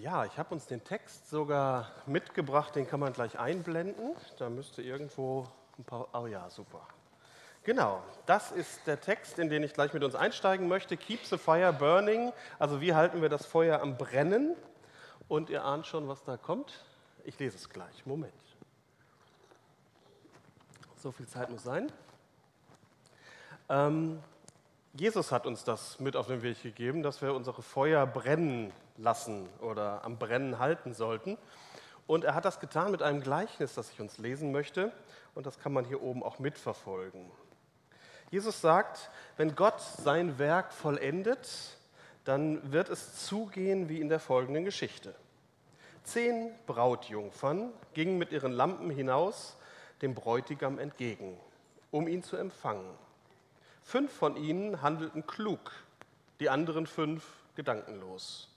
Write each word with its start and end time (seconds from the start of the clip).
Ja, 0.00 0.24
ich 0.24 0.38
habe 0.38 0.54
uns 0.54 0.66
den 0.66 0.82
Text 0.82 1.28
sogar 1.28 1.90
mitgebracht, 2.06 2.74
den 2.74 2.86
kann 2.86 2.98
man 2.98 3.12
gleich 3.12 3.38
einblenden. 3.38 4.16
Da 4.38 4.48
müsste 4.48 4.80
irgendwo 4.80 5.46
ein 5.78 5.84
paar. 5.84 6.08
Oh 6.14 6.26
ja, 6.26 6.48
super. 6.48 6.80
Genau, 7.62 8.02
das 8.26 8.52
ist 8.52 8.86
der 8.86 9.00
Text, 9.00 9.38
in 9.38 9.50
den 9.50 9.62
ich 9.62 9.74
gleich 9.74 9.92
mit 9.92 10.02
uns 10.02 10.14
einsteigen 10.14 10.66
möchte. 10.66 10.96
Keep 10.96 11.26
the 11.26 11.36
fire 11.36 11.72
burning. 11.72 12.32
Also, 12.58 12.80
wie 12.80 12.94
halten 12.94 13.20
wir 13.20 13.28
das 13.28 13.44
Feuer 13.44 13.80
am 13.80 13.98
Brennen? 13.98 14.56
Und 15.28 15.50
ihr 15.50 15.64
ahnt 15.64 15.86
schon, 15.86 16.08
was 16.08 16.24
da 16.24 16.36
kommt. 16.36 16.84
Ich 17.24 17.38
lese 17.38 17.56
es 17.56 17.68
gleich. 17.68 18.06
Moment. 18.06 18.32
So 20.96 21.12
viel 21.12 21.26
Zeit 21.26 21.50
muss 21.50 21.64
sein. 21.64 21.92
Ähm, 23.68 24.22
Jesus 24.94 25.30
hat 25.30 25.46
uns 25.46 25.64
das 25.64 26.00
mit 26.00 26.16
auf 26.16 26.28
den 26.28 26.42
Weg 26.42 26.62
gegeben, 26.62 27.02
dass 27.02 27.20
wir 27.20 27.34
unsere 27.34 27.62
Feuer 27.62 28.06
brennen 28.06 28.72
lassen 28.96 29.48
oder 29.60 30.04
am 30.04 30.18
Brennen 30.18 30.58
halten 30.58 30.94
sollten. 30.94 31.38
Und 32.06 32.24
er 32.24 32.34
hat 32.34 32.44
das 32.44 32.60
getan 32.60 32.90
mit 32.90 33.02
einem 33.02 33.20
Gleichnis, 33.20 33.74
das 33.74 33.90
ich 33.90 34.00
uns 34.00 34.18
lesen 34.18 34.52
möchte. 34.52 34.92
Und 35.34 35.46
das 35.46 35.58
kann 35.58 35.72
man 35.72 35.84
hier 35.84 36.02
oben 36.02 36.22
auch 36.22 36.38
mitverfolgen. 36.38 37.30
Jesus 38.30 38.60
sagt, 38.60 39.10
wenn 39.36 39.54
Gott 39.54 39.80
sein 39.80 40.38
Werk 40.38 40.72
vollendet, 40.72 41.76
dann 42.24 42.72
wird 42.72 42.88
es 42.88 43.26
zugehen 43.26 43.88
wie 43.88 44.00
in 44.00 44.08
der 44.08 44.20
folgenden 44.20 44.64
Geschichte. 44.64 45.14
Zehn 46.04 46.50
Brautjungfern 46.66 47.72
gingen 47.94 48.18
mit 48.18 48.32
ihren 48.32 48.52
Lampen 48.52 48.90
hinaus 48.90 49.56
dem 50.00 50.14
Bräutigam 50.14 50.78
entgegen, 50.78 51.38
um 51.90 52.08
ihn 52.08 52.22
zu 52.22 52.36
empfangen. 52.36 52.90
Fünf 53.82 54.12
von 54.12 54.36
ihnen 54.36 54.82
handelten 54.82 55.26
klug, 55.26 55.72
die 56.40 56.48
anderen 56.50 56.86
fünf 56.86 57.24
gedankenlos. 57.54 58.51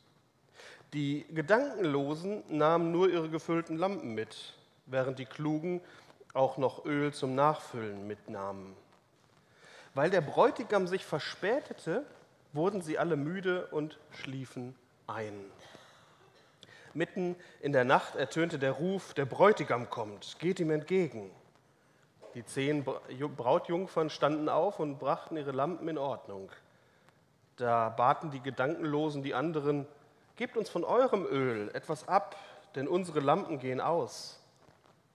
Die 0.94 1.25
Gedankenlosen 1.34 2.44
nahmen 2.48 2.91
nur 2.91 3.09
ihre 3.09 3.30
gefüllten 3.30 3.77
Lampen 3.77 4.13
mit, 4.13 4.54
während 4.85 5.20
die 5.20 5.26
Klugen 5.26 5.82
auch 6.34 6.57
noch 6.57 6.85
Öl 6.85 7.13
zum 7.13 7.35
Nachfüllen 7.35 8.07
mitnahmen. 8.07 8.76
Weil 9.93 10.10
der 10.10 10.21
Bräutigam 10.21 10.87
sich 10.87 11.05
verspätete, 11.05 12.05
wurden 12.54 12.82
sie 12.82 12.98
alle 12.98 13.15
müde 13.15 13.68
und 13.68 13.98
schliefen 14.12 14.76
ein. 15.07 15.34
Mitten 16.93 17.35
in 17.60 17.73
der 17.73 17.84
Nacht 17.84 18.15
ertönte 18.15 18.57
der 18.57 18.71
Ruf, 18.71 19.13
der 19.13 19.26
Bräutigam 19.26 19.90
kommt, 19.90 20.38
geht 20.40 20.60
ihm 20.60 20.71
entgegen. 20.71 21.29
Die 22.35 22.45
zehn 22.45 22.84
Brautjungfern 22.84 24.10
standen 24.10 24.49
auf 24.49 24.79
und 24.79 24.99
brachten 24.99 25.38
ihre 25.38 25.51
Lampen 25.51 25.88
in 25.88 25.98
Ordnung. 25.98 26.49
Da 27.57 27.90
baten 27.90 28.32
die 28.32 28.41
Gedankenlosen 28.41 29.23
die 29.23 29.34
anderen, 29.34 29.88
gebt 30.36 30.58
uns 30.58 30.70
von 30.70 30.84
eurem 30.84 31.26
Öl 31.26 31.70
etwas 31.74 32.08
ab, 32.08 32.36
denn 32.76 32.88
unsere 32.88 33.20
Lampen 33.20 33.60
gehen 33.60 33.82
aus. 33.82 34.40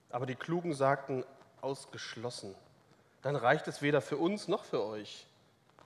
Aber 0.09 0.25
die 0.25 0.35
Klugen 0.35 0.73
sagten, 0.73 1.23
ausgeschlossen. 1.61 2.55
Dann 3.21 3.35
reicht 3.35 3.67
es 3.67 3.81
weder 3.81 4.01
für 4.01 4.17
uns 4.17 4.47
noch 4.47 4.63
für 4.63 4.83
euch. 4.83 5.27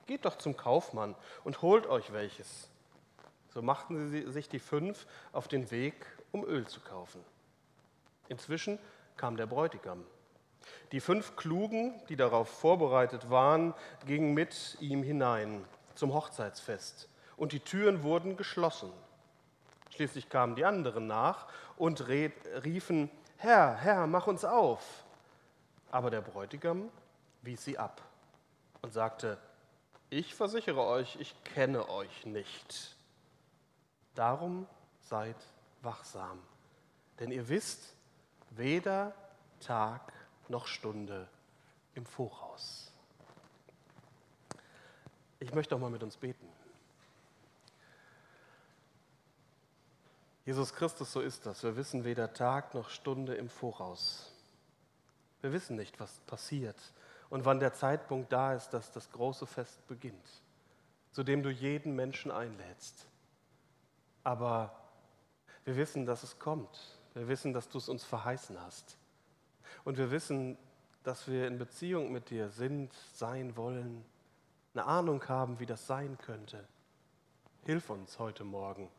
Geht 0.05 0.25
doch 0.25 0.37
zum 0.37 0.55
Kaufmann 0.55 1.15
und 1.43 1.61
holt 1.61 1.87
euch 1.87 2.13
welches. 2.13 2.69
So 3.53 3.61
machten 3.61 4.09
sie 4.09 4.29
sich 4.31 4.49
die 4.49 4.59
fünf 4.59 5.05
auf 5.31 5.47
den 5.47 5.71
Weg, 5.71 6.05
um 6.31 6.45
Öl 6.45 6.67
zu 6.67 6.79
kaufen. 6.79 7.23
Inzwischen 8.29 8.79
kam 9.17 9.37
der 9.37 9.45
Bräutigam. 9.45 10.03
Die 10.91 10.99
fünf 10.99 11.35
Klugen, 11.35 11.93
die 12.09 12.15
darauf 12.15 12.49
vorbereitet 12.49 13.29
waren, 13.29 13.73
gingen 14.05 14.33
mit 14.33 14.77
ihm 14.79 15.03
hinein 15.03 15.65
zum 15.93 16.13
Hochzeitsfest 16.13 17.09
und 17.37 17.51
die 17.51 17.59
Türen 17.59 18.03
wurden 18.03 18.37
geschlossen. 18.37 18.91
Schließlich 19.95 20.27
kamen 20.27 20.55
die 20.55 20.65
anderen 20.65 21.07
nach 21.07 21.47
und 21.77 22.05
riefen, 22.07 23.09
Herr, 23.37 23.75
Herr, 23.75 24.07
mach 24.07 24.27
uns 24.27 24.43
auf. 24.43 25.05
Aber 25.89 26.09
der 26.09 26.19
Bräutigam 26.19 26.89
wies 27.41 27.63
sie 27.63 27.77
ab 27.77 28.01
und 28.81 28.91
sagte, 28.91 29.37
ich 30.09 30.35
versichere 30.35 30.85
euch, 30.85 31.15
ich 31.19 31.33
kenne 31.45 31.87
euch 31.87 32.25
nicht. 32.25 32.97
Darum 34.15 34.67
seid 34.99 35.37
wachsam, 35.81 36.41
denn 37.19 37.31
ihr 37.31 37.47
wisst 37.47 37.95
weder 38.49 39.13
Tag 39.61 40.11
noch 40.49 40.67
Stunde 40.67 41.27
im 41.93 42.05
Voraus. 42.05 42.91
Ich 45.39 45.53
möchte 45.53 45.75
auch 45.75 45.79
mal 45.79 45.89
mit 45.89 46.03
uns 46.03 46.17
beten. 46.17 46.54
Jesus 50.45 50.73
Christus, 50.75 51.11
so 51.11 51.21
ist 51.21 51.47
das. 51.47 51.63
Wir 51.63 51.75
wissen 51.75 52.03
weder 52.03 52.31
Tag 52.31 52.75
noch 52.75 52.89
Stunde 52.89 53.33
im 53.33 53.49
Voraus. 53.49 54.31
Wir 55.41 55.51
wissen 55.51 55.75
nicht, 55.75 55.99
was 55.99 56.19
passiert 56.27 56.77
und 57.29 57.45
wann 57.45 57.59
der 57.59 57.73
Zeitpunkt 57.73 58.31
da 58.31 58.53
ist, 58.53 58.69
dass 58.69 58.91
das 58.91 59.11
große 59.11 59.47
Fest 59.47 59.87
beginnt, 59.87 60.29
zu 61.11 61.23
dem 61.23 61.41
du 61.41 61.49
jeden 61.49 61.95
Menschen 61.95 62.29
einlädst. 62.29 63.07
Aber 64.23 64.75
wir 65.63 65.75
wissen, 65.77 66.05
dass 66.05 66.21
es 66.21 66.37
kommt. 66.37 66.99
Wir 67.15 67.27
wissen, 67.27 67.51
dass 67.51 67.67
du 67.69 67.79
es 67.79 67.89
uns 67.89 68.03
verheißen 68.03 68.61
hast. 68.61 68.97
Und 69.83 69.97
wir 69.97 70.11
wissen, 70.11 70.57
dass 71.03 71.27
wir 71.27 71.47
in 71.47 71.57
Beziehung 71.57 72.11
mit 72.11 72.29
dir 72.29 72.49
sind, 72.49 72.93
sein 73.13 73.55
wollen, 73.55 74.05
eine 74.73 74.85
Ahnung 74.85 75.27
haben, 75.27 75.59
wie 75.59 75.65
das 75.65 75.87
sein 75.87 76.17
könnte. 76.19 76.67
Hilf 77.63 77.89
uns 77.89 78.19
heute 78.19 78.43
Morgen. 78.43 78.89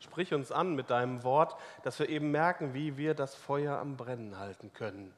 Sprich 0.00 0.34
uns 0.34 0.52
an 0.52 0.74
mit 0.74 0.90
deinem 0.90 1.22
Wort, 1.22 1.56
dass 1.82 1.98
wir 1.98 2.08
eben 2.08 2.30
merken, 2.30 2.74
wie 2.74 2.96
wir 2.96 3.14
das 3.14 3.34
Feuer 3.34 3.78
am 3.78 3.96
Brennen 3.96 4.38
halten 4.38 4.72
können, 4.72 5.12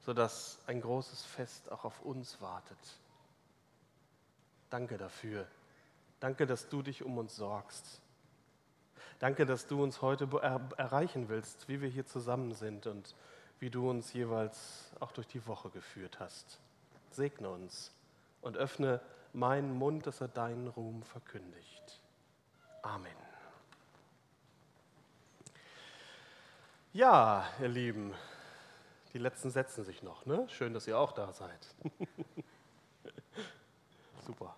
sodass 0.00 0.58
ein 0.66 0.80
großes 0.80 1.22
Fest 1.24 1.70
auch 1.70 1.84
auf 1.84 2.00
uns 2.02 2.40
wartet. 2.40 2.78
Danke 4.68 4.98
dafür. 4.98 5.46
Danke, 6.20 6.46
dass 6.46 6.68
du 6.68 6.82
dich 6.82 7.02
um 7.02 7.18
uns 7.18 7.36
sorgst. 7.36 8.00
Danke, 9.18 9.46
dass 9.46 9.66
du 9.66 9.82
uns 9.82 10.00
heute 10.02 10.28
erreichen 10.76 11.28
willst, 11.28 11.68
wie 11.68 11.80
wir 11.80 11.88
hier 11.88 12.06
zusammen 12.06 12.52
sind 12.52 12.86
und 12.86 13.14
wie 13.58 13.70
du 13.70 13.88
uns 13.90 14.12
jeweils 14.12 14.90
auch 14.98 15.12
durch 15.12 15.26
die 15.26 15.46
Woche 15.46 15.68
geführt 15.70 16.18
hast. 16.20 16.58
Segne 17.10 17.50
uns 17.50 17.92
und 18.40 18.56
öffne 18.56 19.00
meinen 19.32 19.74
Mund, 19.74 20.06
dass 20.06 20.20
er 20.20 20.28
deinen 20.28 20.68
Ruhm 20.68 21.02
verkündigt. 21.02 22.00
Amen. 22.82 23.29
Ja, 26.92 27.46
ihr 27.60 27.68
Lieben, 27.68 28.14
die 29.12 29.18
letzten 29.18 29.50
setzen 29.50 29.84
sich 29.84 30.02
noch. 30.02 30.26
Ne? 30.26 30.44
Schön, 30.48 30.74
dass 30.74 30.88
ihr 30.88 30.98
auch 30.98 31.12
da 31.12 31.32
seid. 31.32 31.74
Super. 34.26 34.56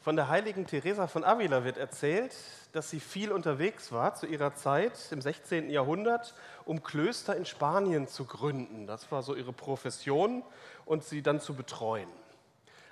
Von 0.00 0.16
der 0.16 0.30
heiligen 0.30 0.66
Teresa 0.66 1.08
von 1.08 1.24
Avila 1.24 1.64
wird 1.64 1.76
erzählt, 1.76 2.34
dass 2.72 2.88
sie 2.88 3.00
viel 3.00 3.32
unterwegs 3.32 3.92
war 3.92 4.14
zu 4.14 4.24
ihrer 4.24 4.54
Zeit 4.54 5.12
im 5.12 5.20
16. 5.20 5.68
Jahrhundert, 5.68 6.32
um 6.64 6.82
Klöster 6.82 7.36
in 7.36 7.44
Spanien 7.44 8.08
zu 8.08 8.24
gründen. 8.24 8.86
Das 8.86 9.12
war 9.12 9.22
so 9.22 9.34
ihre 9.34 9.52
Profession 9.52 10.42
und 10.86 11.04
sie 11.04 11.20
dann 11.20 11.38
zu 11.38 11.52
betreuen. 11.52 12.08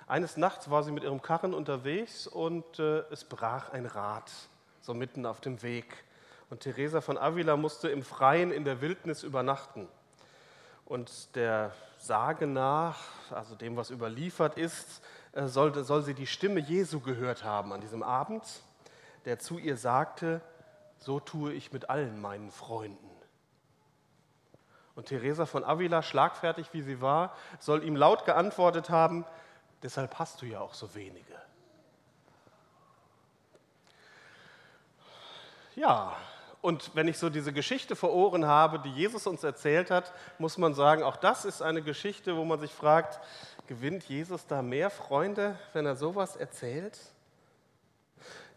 Eines 0.05 0.37
Nachts 0.37 0.69
war 0.69 0.83
sie 0.83 0.91
mit 0.91 1.03
ihrem 1.03 1.23
Karren 1.23 1.55
unterwegs 1.55 2.27
und 2.27 2.77
äh, 2.77 2.99
es 3.09 3.23
brach 3.23 3.71
ein 3.71 3.87
Rad, 3.87 4.29
so 4.85 4.93
mitten 4.93 5.25
auf 5.25 5.41
dem 5.41 5.63
Weg. 5.63 6.03
Und 6.51 6.59
Teresa 6.59 7.01
von 7.01 7.17
Avila 7.17 7.57
musste 7.57 7.89
im 7.89 8.03
Freien 8.03 8.51
in 8.51 8.65
der 8.65 8.81
Wildnis 8.81 9.23
übernachten. 9.23 9.87
Und 10.85 11.35
der 11.35 11.73
Sage 11.97 12.45
nach, 12.45 12.99
also 13.31 13.55
dem, 13.55 13.75
was 13.75 13.89
überliefert 13.89 14.59
ist, 14.59 15.01
äh, 15.31 15.47
soll, 15.47 15.83
soll 15.83 16.03
sie 16.03 16.13
die 16.13 16.27
Stimme 16.27 16.59
Jesu 16.59 16.99
gehört 16.99 17.43
haben 17.43 17.73
an 17.73 17.81
diesem 17.81 18.03
Abend, 18.03 18.43
der 19.25 19.39
zu 19.39 19.57
ihr 19.57 19.75
sagte, 19.75 20.39
so 20.99 21.19
tue 21.19 21.51
ich 21.53 21.73
mit 21.73 21.89
allen 21.89 22.21
meinen 22.21 22.51
Freunden. 22.51 23.09
Und 24.93 25.07
Teresa 25.07 25.47
von 25.47 25.63
Avila, 25.63 26.03
schlagfertig 26.03 26.69
wie 26.73 26.83
sie 26.83 27.01
war, 27.01 27.35
soll 27.59 27.83
ihm 27.83 27.95
laut 27.95 28.25
geantwortet 28.25 28.91
haben, 28.91 29.25
deshalb 29.81 30.19
hast 30.19 30.43
du 30.43 30.45
ja 30.45 30.59
auch 30.59 30.75
so 30.75 30.93
wenige. 30.93 31.44
Ja, 35.75 36.15
und 36.61 36.95
wenn 36.95 37.07
ich 37.07 37.19
so 37.19 37.29
diese 37.29 37.53
Geschichte 37.53 37.95
vor 37.95 38.13
Ohren 38.13 38.45
habe, 38.45 38.79
die 38.79 38.89
Jesus 38.89 39.27
uns 39.27 39.43
erzählt 39.43 39.91
hat, 39.91 40.13
muss 40.39 40.57
man 40.57 40.73
sagen, 40.73 41.03
auch 41.03 41.17
das 41.17 41.45
ist 41.45 41.61
eine 41.61 41.81
Geschichte, 41.81 42.37
wo 42.37 42.45
man 42.45 42.59
sich 42.59 42.73
fragt, 42.73 43.19
gewinnt 43.67 44.05
Jesus 44.05 44.47
da 44.47 44.61
mehr 44.61 44.89
Freunde, 44.89 45.59
wenn 45.73 45.85
er 45.85 45.95
sowas 45.95 46.37
erzählt? 46.37 46.97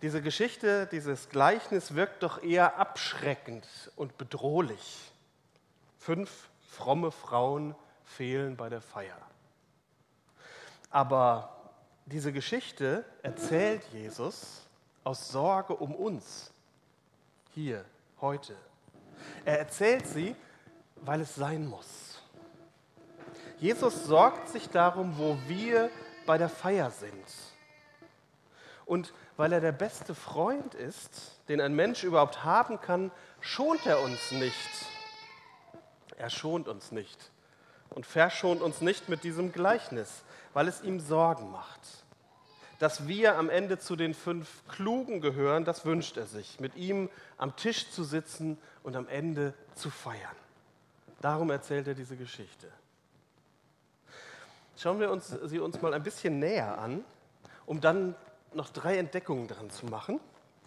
Diese 0.01 0.23
Geschichte, 0.23 0.87
dieses 0.87 1.29
Gleichnis 1.29 1.97
wirkt 1.97 2.23
doch 2.23 2.43
eher 2.43 2.79
abschreckend 2.79 3.67
und 3.97 4.17
bedrohlich. 4.17 5.13
Fünf 5.99 6.49
fromme 6.69 7.11
Frauen 7.11 7.75
fehlen 8.05 8.57
bei 8.57 8.69
der 8.69 8.81
Feier. 8.81 9.19
Aber 10.89 11.73
diese 12.07 12.33
Geschichte 12.33 13.05
erzählt 13.23 13.83
Jesus 13.93 14.63
aus 15.03 15.29
Sorge 15.29 15.75
um 15.75 15.95
uns, 15.95 16.53
hier, 17.59 17.85
heute. 18.21 18.55
Er 19.45 19.59
erzählt 19.59 20.07
sie, 20.07 20.37
weil 20.95 21.23
es 21.23 21.35
sein 21.35 21.67
muss. 21.67 22.23
Jesus 23.59 24.05
sorgt 24.05 24.49
sich 24.49 24.69
darum, 24.69 25.19
wo 25.19 25.37
wir 25.49 25.91
bei 26.25 26.39
der 26.39 26.49
Feier 26.49 26.93
sind. 26.93 27.27
Und 28.87 29.13
weil 29.37 29.53
er 29.53 29.61
der 29.61 29.73
beste 29.73 30.15
Freund 30.15 30.75
ist, 30.75 31.41
den 31.49 31.61
ein 31.61 31.75
Mensch 31.75 32.05
überhaupt 32.05 32.45
haben 32.45 32.81
kann, 32.81 33.11
schont 33.41 33.85
er 33.87 34.03
uns 34.03 34.31
nicht. 34.31 34.87
Er 36.17 36.31
schont 36.31 36.69
uns 36.69 36.93
nicht 36.93 37.33
und 37.91 38.07
verschont 38.07 38.63
uns 38.63 38.83
nicht 38.83 39.09
mit 39.09 39.25
diesem 39.25 39.51
Gleichnis, 39.51 40.23
weil 40.53 40.69
es 40.69 40.81
ihm 40.83 41.01
Sorgen 41.01 41.51
macht. 41.51 41.81
Dass 42.79 43.09
wir 43.09 43.37
am 43.37 43.51
Ende 43.51 43.79
zu 43.79 43.97
den 43.97 44.15
fünf 44.15 44.63
Klugen 44.69 45.21
gehören, 45.21 45.65
das 45.65 45.85
wünscht 45.85 46.17
er 46.17 46.27
sich, 46.27 46.61
mit 46.61 46.77
ihm 46.77 47.11
am 47.37 47.57
Tisch 47.57 47.91
zu 47.91 48.05
sitzen 48.05 48.57
und 48.83 48.95
am 48.95 49.09
Ende 49.09 49.53
zu 49.75 49.91
feiern. 49.91 50.37
Darum 51.21 51.51
erzählt 51.51 51.89
er 51.89 51.95
diese 51.95 52.17
Geschichte. 52.17 52.69
Schauen 54.77 55.01
wir 55.01 55.11
uns, 55.11 55.29
sie 55.29 55.59
uns 55.59 55.83
mal 55.83 55.93
ein 55.93 56.05
bisschen 56.05 56.39
näher 56.39 56.79
an, 56.79 57.05
um 57.67 57.81
dann 57.81 58.15
noch 58.55 58.71
drei 58.71 58.97
Entdeckungen 58.97 59.49
dran 59.49 59.71
zu 59.71 59.87
machen. 59.87 60.21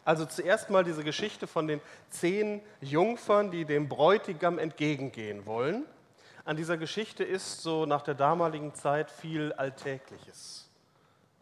Also 0.04 0.26
zuerst 0.26 0.70
mal 0.70 0.84
diese 0.84 1.04
Geschichte 1.04 1.48
von 1.48 1.68
den 1.68 1.80
zehn 2.10 2.62
Jungfern, 2.82 3.52
die 3.52 3.66
dem 3.66 3.88
Bräutigam 3.88 4.60
entgegengehen 4.60 5.46
wollen. 5.46 5.86
An 6.44 6.58
dieser 6.58 6.78
Geschichte 6.78 7.24
ist 7.24 7.62
so 7.62 7.86
nach 7.86 8.02
der 8.02 8.16
damaligen 8.16 8.74
Zeit 8.74 9.12
viel 9.12 9.54
Alltägliches. 9.54 10.71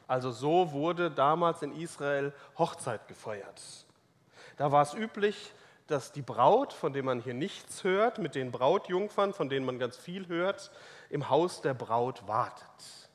Also 0.10 0.32
so 0.32 0.72
wurde 0.72 1.12
damals 1.12 1.62
in 1.62 1.72
Israel 1.72 2.34
Hochzeit 2.58 3.08
gefeiert. 3.08 3.62
Da 4.58 4.72
war 4.72 4.82
es 4.82 4.96
üblich, 4.96 5.54
dass 5.86 6.12
die 6.12 6.24
Braut, 6.24 6.74
von 6.74 6.94
der 6.94 7.04
man 7.04 7.22
hier 7.22 7.36
nichts 7.36 7.84
hört, 7.84 8.18
mit 8.18 8.34
den 8.34 8.50
Brautjungfern, 8.52 9.36
von 9.36 9.50
denen 9.50 9.68
man 9.68 9.78
ganz 9.78 9.98
viel 9.98 10.28
hört, 10.28 10.72
im 11.12 11.30
Haus 11.30 11.62
der 11.62 11.76
Braut 11.76 12.28
wartet. 12.28 13.10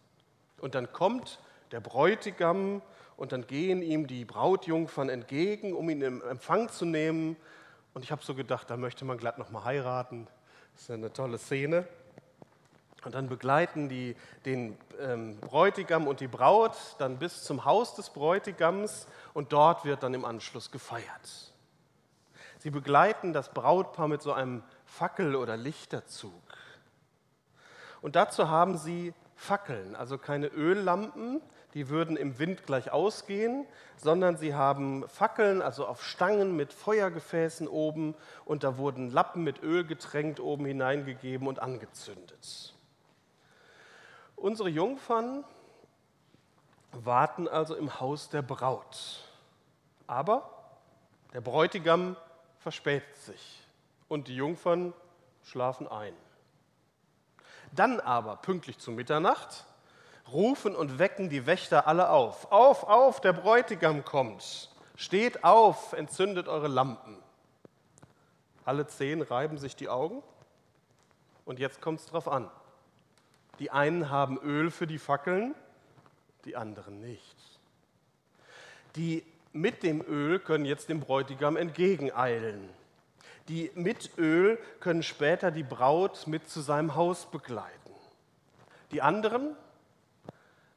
Und 0.60 0.76
dann 0.76 0.92
kommt 0.92 1.40
der 1.72 1.80
Bräutigam 1.80 2.80
und 3.16 3.32
dann 3.32 3.48
gehen 3.48 3.82
ihm 3.82 4.06
die 4.06 4.24
Brautjungfern 4.24 5.08
entgegen, 5.08 5.74
um 5.74 5.90
ihn 5.90 6.00
in 6.00 6.20
Empfang 6.22 6.68
zu 6.68 6.84
nehmen. 6.84 7.36
Und 7.92 8.04
ich 8.04 8.12
habe 8.12 8.22
so 8.22 8.36
gedacht, 8.36 8.70
da 8.70 8.76
möchte 8.76 9.04
man 9.04 9.18
glatt 9.18 9.38
noch 9.38 9.50
mal 9.50 9.64
heiraten. 9.64 10.28
Das 10.74 10.82
ist 10.82 10.90
eine 10.92 11.12
tolle 11.12 11.38
Szene. 11.38 11.88
Und 13.04 13.14
dann 13.14 13.28
begleiten 13.28 13.88
die 13.88 14.16
den 14.44 14.78
ähm, 15.00 15.38
Bräutigam 15.40 16.06
und 16.06 16.20
die 16.20 16.28
Braut 16.28 16.76
dann 16.98 17.18
bis 17.18 17.44
zum 17.44 17.64
Haus 17.64 17.94
des 17.94 18.10
Bräutigams 18.10 19.06
und 19.34 19.52
dort 19.52 19.84
wird 19.84 20.02
dann 20.02 20.14
im 20.14 20.24
Anschluss 20.24 20.70
gefeiert. 20.70 21.52
Sie 22.58 22.70
begleiten 22.70 23.32
das 23.32 23.50
Brautpaar 23.50 24.08
mit 24.08 24.22
so 24.22 24.32
einem 24.32 24.62
Fackel- 24.86 25.36
oder 25.36 25.56
Lichterzug. 25.56 26.32
Und 28.00 28.16
dazu 28.16 28.48
haben 28.48 28.78
sie 28.78 29.12
Fackeln, 29.36 29.96
also 29.96 30.16
keine 30.18 30.46
Öllampen, 30.46 31.42
die 31.74 31.88
würden 31.88 32.16
im 32.16 32.38
Wind 32.38 32.66
gleich 32.66 32.92
ausgehen, 32.92 33.66
sondern 33.96 34.36
sie 34.36 34.54
haben 34.54 35.06
Fackeln, 35.08 35.60
also 35.60 35.86
auf 35.86 36.04
Stangen 36.04 36.56
mit 36.56 36.72
Feuergefäßen 36.72 37.66
oben 37.66 38.14
und 38.44 38.62
da 38.62 38.78
wurden 38.78 39.10
Lappen 39.10 39.42
mit 39.42 39.62
Öl 39.62 39.84
getränkt 39.84 40.40
oben 40.40 40.64
hineingegeben 40.66 41.48
und 41.48 41.60
angezündet. 41.60 42.73
Unsere 44.36 44.68
Jungfern 44.68 45.44
warten 46.92 47.48
also 47.48 47.74
im 47.74 48.00
Haus 48.00 48.28
der 48.28 48.42
Braut. 48.42 49.24
Aber 50.06 50.50
der 51.32 51.40
Bräutigam 51.40 52.16
verspätet 52.58 53.16
sich 53.16 53.66
und 54.08 54.28
die 54.28 54.36
Jungfern 54.36 54.92
schlafen 55.42 55.88
ein. 55.88 56.14
Dann 57.72 58.00
aber, 58.00 58.36
pünktlich 58.36 58.78
zu 58.78 58.92
Mitternacht, 58.92 59.64
rufen 60.30 60.76
und 60.76 60.98
wecken 60.98 61.28
die 61.28 61.46
Wächter 61.46 61.86
alle 61.86 62.10
auf. 62.10 62.50
Auf, 62.52 62.84
auf, 62.84 63.20
der 63.20 63.32
Bräutigam 63.32 64.04
kommt. 64.04 64.70
Steht 64.96 65.42
auf, 65.44 65.92
entzündet 65.92 66.48
eure 66.48 66.68
Lampen. 66.68 67.18
Alle 68.64 68.86
zehn 68.86 69.22
reiben 69.22 69.58
sich 69.58 69.76
die 69.76 69.88
Augen 69.88 70.22
und 71.44 71.58
jetzt 71.58 71.82
kommt 71.82 72.00
es 72.00 72.06
drauf 72.06 72.28
an. 72.28 72.50
Die 73.58 73.70
einen 73.70 74.10
haben 74.10 74.38
Öl 74.38 74.70
für 74.70 74.86
die 74.86 74.98
Fackeln, 74.98 75.54
die 76.44 76.56
anderen 76.56 77.00
nicht. 77.00 77.36
Die 78.96 79.24
mit 79.52 79.82
dem 79.82 80.02
Öl 80.02 80.40
können 80.40 80.64
jetzt 80.64 80.88
dem 80.88 81.00
Bräutigam 81.00 81.56
entgegeneilen. 81.56 82.68
Die 83.48 83.70
mit 83.74 84.18
Öl 84.18 84.58
können 84.80 85.02
später 85.02 85.50
die 85.50 85.62
Braut 85.62 86.26
mit 86.26 86.48
zu 86.48 86.60
seinem 86.60 86.94
Haus 86.94 87.30
begleiten. 87.30 87.70
Die 88.90 89.02
anderen 89.02 89.56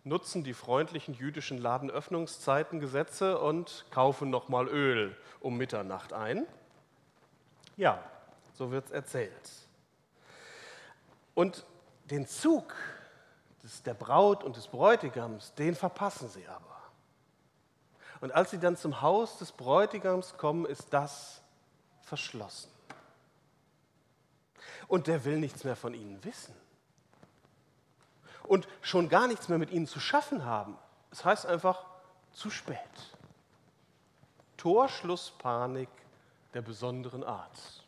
nutzen 0.04 0.44
die 0.44 0.54
freundlichen 0.54 1.14
jüdischen 1.14 1.58
Ladenöffnungszeitengesetze 1.58 3.40
und 3.40 3.86
kaufen 3.92 4.30
nochmal 4.30 4.68
Öl 4.68 5.16
um 5.40 5.58
Mitternacht 5.58 6.14
ein. 6.14 6.46
Ja, 7.76 8.04
so 8.54 8.72
wird 8.72 8.86
es 8.86 8.92
erzählt. 8.92 9.52
Und 11.36 11.66
den 12.10 12.28
Zug 12.28 12.74
des, 13.64 13.84
der 13.84 13.94
Braut 13.94 14.44
und 14.44 14.56
des 14.56 14.68
Bräutigams, 14.68 15.54
den 15.56 15.76
verpassen 15.76 16.30
sie 16.30 16.48
aber. 16.48 16.64
Und 18.22 18.32
als 18.32 18.52
sie 18.52 18.60
dann 18.60 18.76
zum 18.76 19.02
Haus 19.02 19.38
des 19.38 19.52
Bräutigams 19.52 20.38
kommen, 20.38 20.66
ist 20.66 20.92
das 20.92 21.42
verschlossen. 22.02 22.72
Und 24.88 25.08
der 25.08 25.26
will 25.26 25.38
nichts 25.38 25.64
mehr 25.64 25.76
von 25.76 25.94
ihnen 25.94 26.24
wissen. 26.24 26.56
Und 28.44 28.68
schon 28.82 29.10
gar 29.10 29.28
nichts 29.28 29.50
mehr 29.50 29.58
mit 29.58 29.72
ihnen 29.72 29.88
zu 29.88 30.00
schaffen 30.00 30.46
haben. 30.46 30.78
Das 31.10 31.26
heißt 31.26 31.46
einfach 31.46 31.86
zu 32.32 32.50
spät. 32.50 32.78
Torschlusspanik 34.56 35.90
der 36.54 36.62
besonderen 36.62 37.24
Art. 37.24 37.84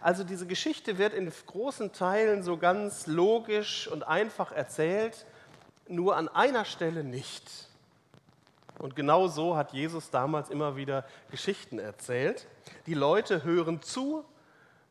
Also 0.00 0.24
diese 0.24 0.46
Geschichte 0.46 0.96
wird 0.96 1.12
in 1.12 1.30
großen 1.46 1.92
Teilen 1.92 2.42
so 2.42 2.56
ganz 2.56 3.06
logisch 3.06 3.86
und 3.86 4.02
einfach 4.06 4.50
erzählt, 4.52 5.26
nur 5.88 6.16
an 6.16 6.28
einer 6.28 6.64
Stelle 6.64 7.04
nicht. 7.04 7.68
Und 8.78 8.96
genau 8.96 9.28
so 9.28 9.56
hat 9.56 9.74
Jesus 9.74 10.10
damals 10.10 10.48
immer 10.48 10.74
wieder 10.76 11.04
Geschichten 11.30 11.78
erzählt. 11.78 12.46
Die 12.86 12.94
Leute 12.94 13.44
hören 13.44 13.82
zu, 13.82 14.24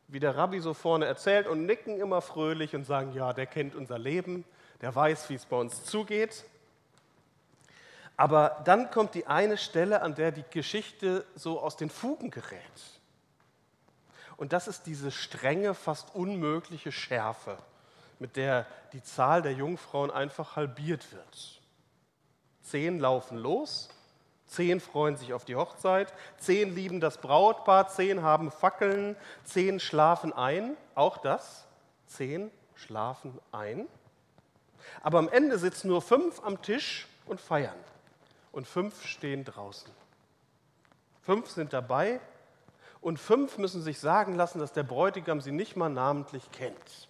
wie 0.07 0.19
der 0.19 0.35
Rabbi 0.37 0.59
so 0.59 0.75
vorne 0.75 1.05
erzählt 1.05 1.47
und 1.47 1.65
nicken 1.65 1.99
immer 1.99 2.21
fröhlich 2.21 2.75
und 2.75 2.83
sagen, 2.83 3.13
ja, 3.13 3.33
der 3.33 3.47
kennt 3.47 3.73
unser 3.73 3.97
Leben, 3.97 4.45
der 4.81 4.93
weiß, 4.93 5.31
wie 5.31 5.35
es 5.35 5.45
bei 5.45 5.57
uns 5.57 5.83
zugeht. 5.85 6.45
Aber 8.15 8.61
dann 8.65 8.91
kommt 8.91 9.15
die 9.15 9.25
eine 9.25 9.57
Stelle, 9.57 10.03
an 10.03 10.13
der 10.13 10.31
die 10.31 10.43
Geschichte 10.51 11.25
so 11.35 11.59
aus 11.59 11.75
den 11.75 11.89
Fugen 11.89 12.29
gerät. 12.29 12.98
Und 14.39 14.53
das 14.53 14.69
ist 14.69 14.85
diese 14.85 15.11
strenge, 15.11 15.73
fast 15.73 16.15
unmögliche 16.15 16.93
Schärfe, 16.93 17.57
mit 18.19 18.37
der 18.37 18.65
die 18.93 19.03
Zahl 19.03 19.41
der 19.41 19.51
Jungfrauen 19.51 20.11
einfach 20.11 20.55
halbiert 20.55 21.11
wird. 21.11 21.61
Zehn 22.61 22.99
laufen 22.99 23.37
los, 23.37 23.89
zehn 24.47 24.79
freuen 24.79 25.17
sich 25.17 25.33
auf 25.33 25.43
die 25.43 25.57
Hochzeit, 25.57 26.13
zehn 26.37 26.73
lieben 26.73 27.01
das 27.01 27.17
Brautpaar, 27.17 27.89
zehn 27.89 28.21
haben 28.21 28.49
Fackeln, 28.49 29.17
zehn 29.43 29.81
schlafen 29.81 30.31
ein, 30.31 30.77
auch 30.95 31.17
das, 31.17 31.65
zehn 32.07 32.49
schlafen 32.75 33.37
ein. 33.51 33.87
Aber 35.01 35.19
am 35.19 35.27
Ende 35.27 35.59
sitzen 35.59 35.89
nur 35.89 36.01
fünf 36.01 36.41
am 36.45 36.61
Tisch 36.61 37.09
und 37.25 37.41
feiern 37.41 37.75
und 38.53 38.69
fünf 38.69 39.05
stehen 39.05 39.43
draußen. 39.43 39.91
Fünf 41.23 41.49
sind 41.49 41.73
dabei 41.73 42.21
und 43.01 43.19
fünf 43.19 43.57
müssen 43.57 43.81
sich 43.81 43.99
sagen 43.99 44.35
lassen, 44.35 44.59
dass 44.59 44.73
der 44.73 44.83
Bräutigam 44.83 45.41
sie 45.41 45.51
nicht 45.51 45.75
mal 45.75 45.89
namentlich 45.89 46.51
kennt. 46.51 47.07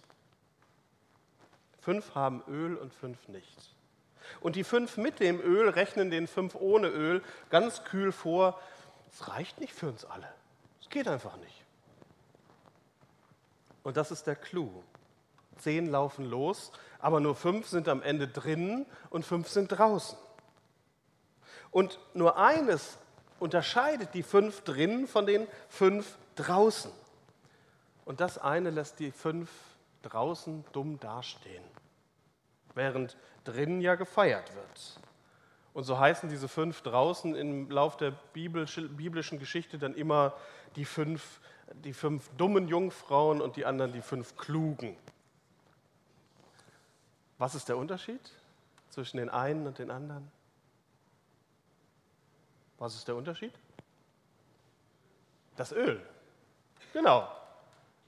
Fünf 1.80 2.14
haben 2.14 2.42
Öl 2.46 2.76
und 2.76 2.94
fünf 2.94 3.28
nicht. 3.28 3.74
Und 4.40 4.54
die 4.54 4.64
fünf 4.64 4.96
mit 4.96 5.18
dem 5.18 5.40
Öl 5.40 5.68
rechnen 5.68 6.10
den 6.10 6.28
fünf 6.28 6.54
ohne 6.54 6.88
Öl 6.88 7.22
ganz 7.48 7.84
kühl 7.84 8.12
vor, 8.12 8.60
es 9.10 9.28
reicht 9.28 9.60
nicht 9.60 9.72
für 9.72 9.88
uns 9.88 10.04
alle. 10.04 10.28
Es 10.80 10.88
geht 10.88 11.08
einfach 11.08 11.36
nicht. 11.38 11.64
Und 13.82 13.96
das 13.96 14.10
ist 14.10 14.26
der 14.26 14.36
Clou. 14.36 14.84
Zehn 15.56 15.86
laufen 15.86 16.24
los, 16.24 16.70
aber 17.00 17.20
nur 17.20 17.34
fünf 17.34 17.66
sind 17.66 17.88
am 17.88 18.02
Ende 18.02 18.28
drinnen 18.28 18.86
und 19.10 19.24
fünf 19.24 19.48
sind 19.48 19.68
draußen. 19.68 20.16
Und 21.70 21.98
nur 22.14 22.38
eines 22.38 22.98
unterscheidet 23.40 24.14
die 24.14 24.22
fünf 24.22 24.60
drinnen 24.62 25.06
von 25.08 25.26
den 25.26 25.48
fünf 25.68 26.16
draußen. 26.36 26.92
Und 28.04 28.20
das 28.20 28.38
eine 28.38 28.70
lässt 28.70 29.00
die 29.00 29.10
fünf 29.10 29.50
draußen 30.02 30.64
dumm 30.72 31.00
dastehen, 31.00 31.64
während 32.74 33.16
drinnen 33.44 33.80
ja 33.80 33.94
gefeiert 33.94 34.54
wird. 34.54 35.00
Und 35.72 35.84
so 35.84 35.98
heißen 35.98 36.28
diese 36.28 36.48
fünf 36.48 36.82
draußen 36.82 37.34
im 37.36 37.70
Lauf 37.70 37.96
der 37.96 38.12
biblischen 38.32 39.38
Geschichte 39.38 39.78
dann 39.78 39.94
immer 39.94 40.34
die 40.76 40.84
fünf, 40.84 41.40
die 41.84 41.92
fünf 41.92 42.28
dummen 42.36 42.68
Jungfrauen 42.68 43.40
und 43.40 43.56
die 43.56 43.64
anderen 43.64 43.92
die 43.92 44.02
fünf 44.02 44.36
klugen. 44.36 44.96
Was 47.38 47.54
ist 47.54 47.68
der 47.68 47.78
Unterschied 47.78 48.20
zwischen 48.90 49.18
den 49.18 49.30
einen 49.30 49.66
und 49.66 49.78
den 49.78 49.90
anderen? 49.90 50.30
Was 52.80 52.94
ist 52.94 53.06
der 53.06 53.14
Unterschied? 53.14 53.52
Das 55.56 55.70
Öl. 55.70 56.00
Genau. 56.94 57.30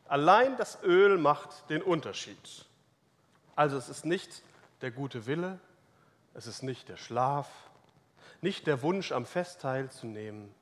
Allein 0.09 0.57
das 0.57 0.83
Öl 0.83 1.19
macht 1.19 1.69
den 1.69 1.83
Unterschied. 1.83 2.64
Also 3.55 3.76
es 3.76 3.91
ist 3.91 4.07
nicht 4.07 4.43
der 4.81 4.91
gute 4.91 5.26
Wille, 5.26 5.61
es 6.33 6.47
ist 6.47 6.62
nicht 6.62 6.88
der 6.88 6.97
Schlaf, 6.97 7.49
nicht 8.41 8.67
der 8.67 8.81
Wunsch, 8.81 9.12
am 9.12 9.26
Fest 9.26 9.61
teilzunehmen. 9.61 10.55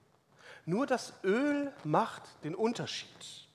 Nur 0.66 0.88
das 0.88 1.12
Öl 1.22 1.72
macht 1.84 2.22
den 2.42 2.56
Unterschied. 2.56 3.46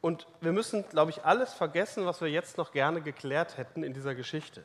Und 0.00 0.28
wir 0.40 0.52
müssen, 0.52 0.88
glaube 0.90 1.10
ich, 1.10 1.24
alles 1.24 1.52
vergessen, 1.52 2.06
was 2.06 2.20
wir 2.20 2.28
jetzt 2.28 2.56
noch 2.56 2.70
gerne 2.70 3.02
geklärt 3.02 3.56
hätten 3.56 3.82
in 3.82 3.94
dieser 3.94 4.14
Geschichte. 4.14 4.64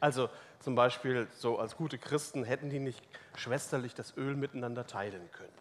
Also 0.00 0.28
zum 0.60 0.74
Beispiel, 0.74 1.28
so 1.36 1.58
als 1.58 1.76
gute 1.76 1.98
Christen 1.98 2.44
hätten 2.44 2.70
die 2.70 2.78
nicht 2.78 3.02
schwesterlich 3.36 3.94
das 3.94 4.16
Öl 4.16 4.36
miteinander 4.36 4.86
teilen 4.86 5.30
können. 5.32 5.52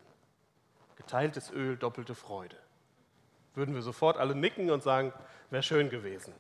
Geteiltes 0.96 1.52
Öl, 1.52 1.78
doppelte 1.78 2.16
Freude. 2.16 2.56
Würden 3.56 3.74
wir 3.74 3.82
sofort 3.82 4.18
alle 4.18 4.36
nicken 4.36 4.70
und 4.72 4.84
sagen, 4.84 5.14
wäre 5.50 5.64
schön 5.64 5.90
gewesen. 5.90 6.34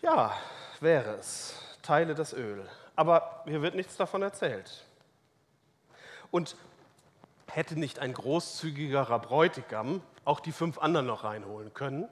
Ja, 0.00 0.36
wäre 0.80 1.14
es. 1.16 1.56
Teile 1.82 2.14
das 2.14 2.32
Öl. 2.32 2.68
Aber 2.96 3.42
hier 3.46 3.62
wird 3.62 3.74
nichts 3.74 3.96
davon 3.96 4.22
erzählt. 4.22 4.84
Und 6.30 6.56
hätte 7.50 7.78
nicht 7.78 7.98
ein 7.98 8.12
großzügigerer 8.14 9.18
Bräutigam 9.18 10.02
auch 10.24 10.40
die 10.40 10.52
fünf 10.52 10.78
anderen 10.78 11.06
noch 11.06 11.24
reinholen 11.24 11.74
können? 11.74 12.08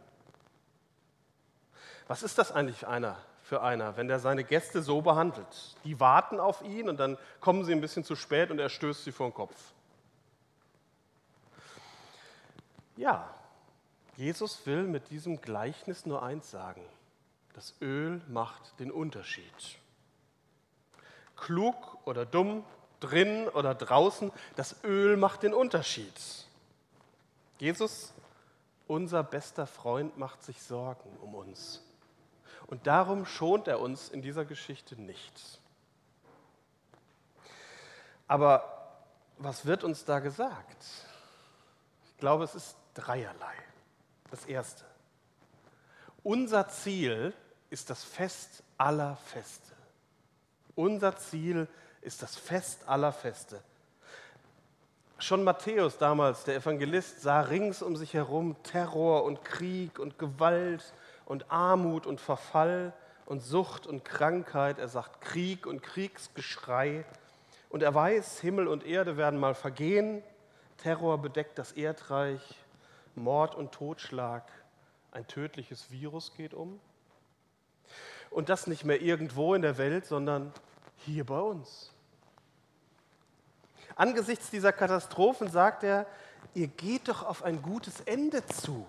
Was 2.09 2.23
ist 2.23 2.39
das 2.39 2.53
eigentlich 2.53 2.79
für 2.81 2.89
einer, 2.89 3.17
für 3.51 3.63
einer, 3.63 3.97
wenn 3.97 4.07
der 4.07 4.21
seine 4.21 4.45
Gäste 4.45 4.81
so 4.81 5.03
behandelt? 5.03 5.77
Die 5.83 5.99
warten 5.99 6.39
auf 6.39 6.63
ihn 6.63 6.89
und 6.89 7.01
dann 7.01 7.19
kommen 7.41 7.65
sie 7.65 7.73
ein 7.73 7.81
bisschen 7.81 8.05
zu 8.05 8.15
spät 8.15 8.53
und 8.53 8.61
er 8.61 8.69
stößt 8.69 9.03
sie 9.03 9.11
vor 9.11 9.29
den 9.29 9.35
Kopf. 9.35 9.61
Ja, 12.97 13.29
Jesus 14.17 14.65
will 14.67 14.85
mit 14.85 15.11
diesem 15.11 15.41
Gleichnis 15.41 16.07
nur 16.07 16.23
eins 16.23 16.49
sagen. 16.49 16.83
Das 17.55 17.75
Öl 17.83 18.23
macht 18.29 18.79
den 18.79 18.93
Unterschied. 18.93 19.53
Klug 21.35 21.99
oder 22.05 22.25
dumm, 22.25 22.65
drin 23.01 23.49
oder 23.49 23.75
draußen, 23.75 24.31
das 24.55 24.85
Öl 24.85 25.17
macht 25.17 25.43
den 25.43 25.55
Unterschied. 25.55 26.15
Jesus, 27.59 28.13
unser 28.87 29.25
bester 29.25 29.67
Freund, 29.67 30.17
macht 30.19 30.45
sich 30.45 30.63
Sorgen 30.63 31.11
um 31.21 31.35
uns. 31.35 31.83
Und 32.71 32.87
darum 32.87 33.27
schont 33.27 33.67
er 33.67 33.81
uns 33.81 34.09
in 34.09 34.23
dieser 34.23 34.45
Geschichte 34.45 34.95
nicht. 34.95 35.61
Aber 38.29 38.95
was 39.39 39.67
wird 39.67 39.83
uns 39.83 40.05
da 40.05 40.21
gesagt? 40.21 40.85
Ich 42.05 42.17
glaube, 42.19 42.45
es 42.45 42.55
ist 42.55 42.77
dreierlei. 42.95 43.55
Das 44.31 44.45
Erste. 44.45 44.85
Unser 46.23 46.69
Ziel 46.69 47.35
ist 47.71 47.91
das 47.91 48.05
Fest 48.05 48.63
aller 48.79 49.17
Feste. 49.17 49.73
Unser 50.77 51.17
Ziel 51.17 51.67
ist 52.03 52.23
das 52.23 52.37
Fest 52.37 52.87
aller 52.87 53.13
Feste. 53.13 53.61
Schon 55.19 55.43
Matthäus 55.43 55.99
damals, 55.99 56.45
der 56.45 56.55
Evangelist, 56.55 57.21
sah 57.21 57.41
rings 57.41 57.83
um 57.83 57.97
sich 57.97 58.15
herum 58.15 58.63
Terror 58.63 59.25
und 59.25 59.45
Krieg 59.45 59.99
und 59.99 60.21
Gewalt 60.21 60.95
und 61.31 61.49
Armut 61.49 62.09
und 62.09 62.21
Verfall 62.21 62.93
und 63.25 63.39
Sucht 63.39 63.87
und 63.87 64.05
Krankheit. 64.05 64.81
Er 64.81 64.89
sagt 64.89 65.21
Krieg 65.21 65.65
und 65.65 65.81
Kriegsgeschrei. 65.81 67.05
Und 67.69 67.85
er 67.85 67.95
weiß, 67.95 68.41
Himmel 68.41 68.67
und 68.67 68.85
Erde 68.85 69.17
werden 69.17 69.39
mal 69.39 69.55
vergehen. 69.55 70.25
Terror 70.79 71.19
bedeckt 71.19 71.57
das 71.57 71.71
Erdreich, 71.71 72.41
Mord 73.15 73.55
und 73.55 73.71
Totschlag. 73.71 74.43
Ein 75.13 75.25
tödliches 75.29 75.93
Virus 75.93 76.35
geht 76.37 76.53
um. 76.53 76.81
Und 78.31 78.49
das 78.49 78.67
nicht 78.67 78.85
mehr 78.85 79.01
irgendwo 79.01 79.55
in 79.55 79.63
der 79.63 79.79
Welt, 79.79 80.07
sondern 80.07 80.53
hier 80.97 81.25
bei 81.25 81.39
uns. 81.39 81.93
Angesichts 83.95 84.51
dieser 84.51 84.73
Katastrophen 84.73 85.49
sagt 85.49 85.85
er, 85.85 86.07
ihr 86.55 86.67
geht 86.67 87.07
doch 87.07 87.23
auf 87.23 87.45
ein 87.45 87.63
gutes 87.63 88.01
Ende 88.01 88.45
zu. 88.47 88.85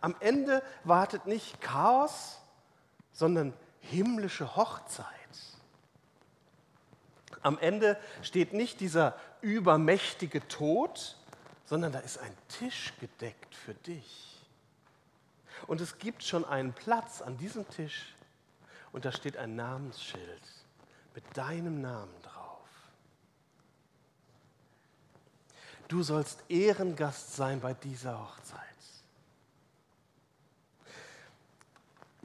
Am 0.00 0.14
Ende 0.20 0.62
wartet 0.84 1.26
nicht 1.26 1.60
Chaos, 1.60 2.38
sondern 3.12 3.52
himmlische 3.80 4.56
Hochzeit. 4.56 5.06
Am 7.42 7.58
Ende 7.58 7.96
steht 8.22 8.52
nicht 8.52 8.80
dieser 8.80 9.14
übermächtige 9.40 10.46
Tod, 10.48 11.16
sondern 11.64 11.92
da 11.92 12.00
ist 12.00 12.18
ein 12.18 12.36
Tisch 12.48 12.92
gedeckt 13.00 13.54
für 13.54 13.74
dich. 13.74 14.44
Und 15.66 15.80
es 15.80 15.98
gibt 15.98 16.22
schon 16.22 16.44
einen 16.44 16.72
Platz 16.72 17.22
an 17.22 17.36
diesem 17.38 17.68
Tisch 17.68 18.14
und 18.92 19.04
da 19.04 19.12
steht 19.12 19.36
ein 19.36 19.56
Namensschild 19.56 20.42
mit 21.14 21.24
deinem 21.36 21.80
Namen 21.80 22.14
drauf. 22.22 22.68
Du 25.88 26.02
sollst 26.02 26.42
Ehrengast 26.48 27.36
sein 27.36 27.60
bei 27.60 27.74
dieser 27.74 28.18
Hochzeit. 28.20 28.75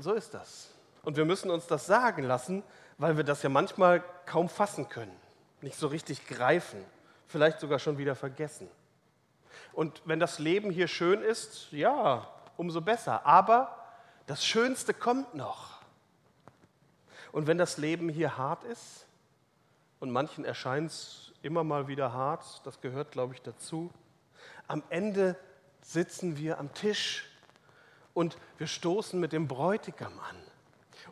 So 0.02 0.14
ist 0.14 0.34
das. 0.34 0.72
Und 1.04 1.16
wir 1.16 1.26
müssen 1.26 1.52
uns 1.52 1.68
das 1.68 1.86
sagen 1.86 2.24
lassen, 2.24 2.64
weil 2.98 3.18
wir 3.18 3.24
das 3.24 3.44
ja 3.44 3.50
manchmal 3.50 4.04
kaum 4.26 4.50
fassen 4.50 4.90
können, 4.90 5.16
nicht 5.62 5.78
so 5.78 5.88
richtig 5.88 6.28
greifen, 6.28 6.84
vielleicht 7.28 7.60
sogar 7.60 7.78
schon 7.78 8.00
wieder 8.00 8.16
vergessen. 8.16 8.68
Und 9.74 10.02
wenn 10.06 10.20
das 10.20 10.40
Leben 10.40 10.72
hier 10.72 10.88
schön 10.88 11.22
ist, 11.22 11.72
ja, 11.72 12.28
umso 12.58 12.82
besser. 12.82 13.26
Aber 13.26 13.78
das 14.26 14.44
Schönste 14.44 14.94
kommt 14.94 15.36
noch. 15.36 15.82
Und 17.32 17.46
wenn 17.46 17.58
das 17.58 17.78
Leben 17.78 18.10
hier 18.10 18.38
hart 18.38 18.64
ist, 18.64 19.06
und 20.00 20.10
manchen 20.10 20.46
erscheint 20.46 20.90
es 20.90 21.32
immer 21.44 21.64
mal 21.64 21.88
wieder 21.88 22.12
hart, 22.12 22.66
das 22.66 22.82
gehört, 22.82 23.12
glaube 23.12 23.36
ich, 23.36 23.42
dazu, 23.44 23.92
am 24.68 24.82
Ende 24.90 25.36
sitzen 25.82 26.38
wir 26.38 26.58
am 26.58 26.74
Tisch 26.74 27.31
und 28.14 28.38
wir 28.58 28.68
stoßen 28.68 29.20
mit 29.20 29.34
dem 29.34 29.48
Bräutigam 29.48 30.20
an. 30.20 30.36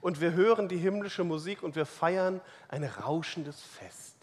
Und 0.01 0.22
wir 0.22 0.34
hören 0.34 0.70
die 0.70 0.77
himmlische 0.77 1.24
Musik 1.24 1.63
und 1.63 1.75
wir 1.75 1.86
feiern 1.86 2.41
ein 2.70 2.84
rauschendes 2.84 3.62
Fest. 3.62 4.15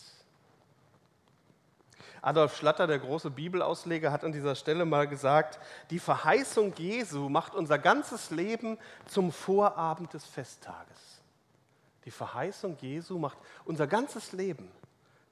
Adolf 2.22 2.56
Schlatter, 2.56 2.86
der 2.86 2.98
große 2.98 3.30
Bibelausleger, 3.30 4.10
hat 4.10 4.24
an 4.24 4.32
dieser 4.32 4.56
Stelle 4.56 4.84
mal 4.84 5.06
gesagt, 5.06 5.60
die 5.90 6.00
Verheißung 6.00 6.74
Jesu 6.76 7.28
macht 7.28 7.54
unser 7.54 7.78
ganzes 7.78 8.30
Leben 8.30 8.78
zum 9.06 9.30
Vorabend 9.30 10.12
des 10.12 10.24
Festtages. 10.24 11.20
Die 12.04 12.10
Verheißung 12.10 12.76
Jesu 12.80 13.18
macht 13.18 13.38
unser 13.64 13.86
ganzes 13.86 14.32
Leben 14.32 14.68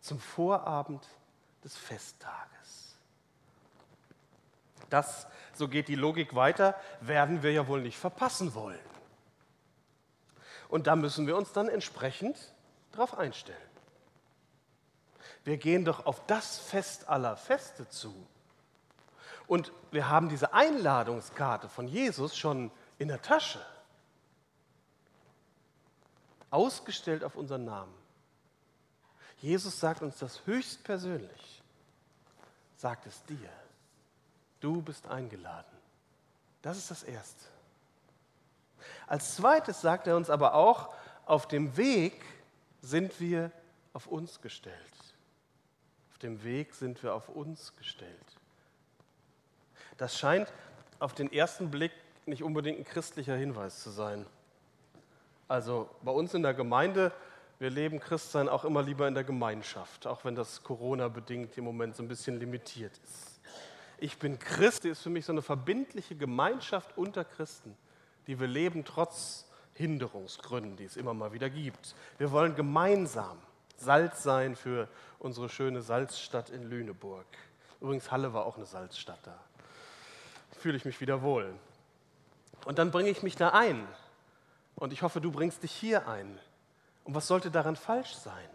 zum 0.01 0.21
Vorabend 0.21 1.09
des 1.65 1.77
Festtages. 1.77 2.97
Das, 4.91 5.27
so 5.57 5.69
geht 5.69 5.89
die 5.89 5.95
Logik 5.95 6.35
weiter, 6.35 6.75
werden 7.01 7.43
wir 7.43 7.53
ja 7.53 7.67
wohl 7.67 7.81
nicht 7.81 7.99
verpassen 7.99 8.55
wollen. 8.55 8.79
Und 10.69 10.87
da 10.87 10.97
müssen 10.97 11.27
wir 11.27 11.37
uns 11.37 11.53
dann 11.53 11.69
entsprechend 11.69 12.37
darauf 12.93 13.17
einstellen. 13.17 13.59
Wir 15.45 15.59
gehen 15.59 15.85
doch 15.85 16.07
auf 16.07 16.27
das 16.27 16.59
Fest 16.59 17.09
aller 17.09 17.37
Feste 17.37 17.89
zu. 17.89 18.15
Und 19.47 19.73
wir 19.91 20.09
haben 20.09 20.29
diese 20.29 20.55
Einladungskarte 20.55 21.69
von 21.69 21.87
Jesus 21.87 22.37
schon 22.37 22.71
in 22.99 23.09
der 23.09 23.21
Tasche. 23.21 23.65
Ausgestellt 26.51 27.25
auf 27.25 27.37
unseren 27.37 27.65
Namen. 27.65 27.95
Jesus 29.39 29.79
sagt 29.79 30.01
uns 30.01 30.19
das 30.19 30.47
höchstpersönlich. 30.47 31.63
Sagt 32.77 33.07
es 33.07 33.23
dir. 33.25 33.51
Du 34.65 34.81
bist 34.81 35.07
eingeladen. 35.07 35.77
Das 36.63 36.79
ist 36.79 36.91
das 36.91 37.03
Erste. 37.03 37.45
Als 39.07 39.37
zweites 39.37 39.81
sagt 39.81 40.07
er 40.07 40.17
uns 40.17 40.31
aber 40.31 40.55
auch, 40.55 40.95
auf 41.27 41.47
dem 41.47 41.77
Weg 41.77 42.25
sind 42.81 43.21
wir 43.21 43.51
auf 43.93 44.07
uns 44.07 44.41
gestellt 44.41 44.95
dem 46.25 46.43
Weg 46.43 46.75
sind 46.75 47.03
wir 47.03 47.15
auf 47.15 47.29
uns 47.29 47.77
gestellt. 47.77 48.11
Das 49.99 50.19
scheint 50.19 50.53
auf 50.99 51.13
den 51.13 51.31
ersten 51.33 51.71
Blick 51.71 51.93
nicht 52.27 52.43
unbedingt 52.43 52.79
ein 52.79 52.85
christlicher 52.85 53.37
Hinweis 53.37 53.83
zu 53.83 53.91
sein. 53.91 54.27
Also 55.47 55.89
bei 56.03 56.11
uns 56.11 56.35
in 56.35 56.43
der 56.43 56.55
Gemeinde 56.55 57.13
wir 57.61 57.71
leben 57.71 58.01
Christsein 58.01 58.49
auch 58.49 58.65
immer 58.65 58.83
lieber 58.83 59.07
in 59.07 59.15
der 59.15 59.23
Gemeinschaft, 59.23 60.09
auch 60.09 60.25
wenn 60.25 60.35
das 60.35 60.65
Corona-bedingt 60.65 61.57
im 61.57 61.65
Moment 61.65 61.95
so 61.95 62.03
ein 62.03 62.09
bisschen 62.09 62.41
limitiert 62.41 62.99
ist. 63.05 63.34
Ich 63.99 64.19
bin 64.19 64.39
Christ, 64.39 64.85
ist 64.85 65.03
für 65.03 65.11
mich 65.11 65.25
so 65.25 65.33
eine 65.33 65.43
verbindliche 65.43 66.17
Gemeinschaft 66.17 66.97
unter 66.97 67.25
Christen, 67.25 67.77
die 68.27 68.41
wir 68.41 68.47
leben 68.47 68.85
trotz 68.85 69.47
Hinderungsgründen, 69.75 70.77
die 70.77 70.85
es 70.85 70.97
immer 70.97 71.15
mal 71.15 71.33
wieder 71.33 71.51
gibt. 71.51 71.95
Wir 72.19 72.31
wollen 72.31 72.55
gemeinsam 72.55 73.39
Salz 73.77 74.23
sein 74.23 74.57
für 74.57 74.89
unsere 75.19 75.49
schöne 75.49 75.83
Salzstadt 75.83 76.51
in 76.51 76.63
Lüneburg. 76.63 77.27
Übrigens, 77.81 78.11
Halle 78.11 78.33
war 78.33 78.47
auch 78.47 78.57
eine 78.57 78.67
Salzstadt 78.67 79.19
da. 79.25 79.39
Fühle 80.59 80.77
ich 80.77 80.85
mich 80.85 81.01
wieder 81.01 81.23
wohl. 81.23 81.53
Und 82.65 82.79
dann 82.79 82.91
bringe 82.91 83.11
ich 83.11 83.23
mich 83.23 83.37
da 83.37 83.51
ein. 83.51 83.87
Und 84.77 84.93
ich 84.93 85.03
hoffe, 85.03 85.21
du 85.21 85.31
bringst 85.31 85.63
dich 85.63 85.73
hier 85.73 86.09
ein. 86.09 86.39
Und 87.05 87.15
was 87.15 87.27
sollte 87.27 87.51
daran 87.51 87.77
falsch 87.77 88.15
sein? 88.15 88.49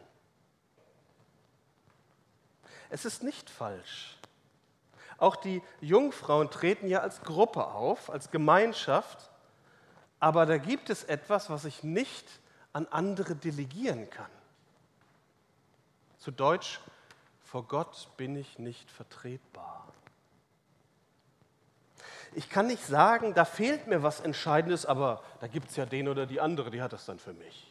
Es 2.89 3.05
ist 3.05 3.24
nicht 3.24 3.50
falsch. 3.50 4.19
Auch 5.20 5.36
die 5.36 5.62
Jungfrauen 5.82 6.50
treten 6.50 6.88
ja 6.88 7.00
als 7.00 7.22
Gruppe 7.22 7.68
auf, 7.68 8.10
als 8.10 8.32
Gemeinschaft, 8.32 9.30
aber 10.20 10.46
da 10.46 10.58
gibt 10.58 10.90
es 10.90 11.04
etwas, 11.04 11.50
was 11.50 11.66
ich 11.66 11.84
nicht 11.84 12.28
an 12.74 12.88
andere 12.88 13.36
delegieren 13.36 14.10
kann. 14.10 14.30
Zu 16.18 16.32
Deutsch, 16.32 16.80
vor 17.44 17.64
Gott 17.64 18.10
bin 18.18 18.36
ich 18.36 18.60
nicht 18.60 18.92
vertretbar. 18.92 19.88
Ich 22.34 22.50
kann 22.50 22.68
nicht 22.68 22.86
sagen, 22.86 23.34
da 23.34 23.44
fehlt 23.44 23.88
mir 23.88 24.04
was 24.04 24.20
Entscheidendes, 24.20 24.86
aber 24.86 25.24
da 25.40 25.48
gibt 25.48 25.70
es 25.70 25.76
ja 25.76 25.86
den 25.86 26.08
oder 26.08 26.26
die 26.26 26.40
andere, 26.40 26.70
die 26.70 26.82
hat 26.82 26.94
das 26.94 27.06
dann 27.06 27.18
für 27.18 27.34
mich. 27.34 27.69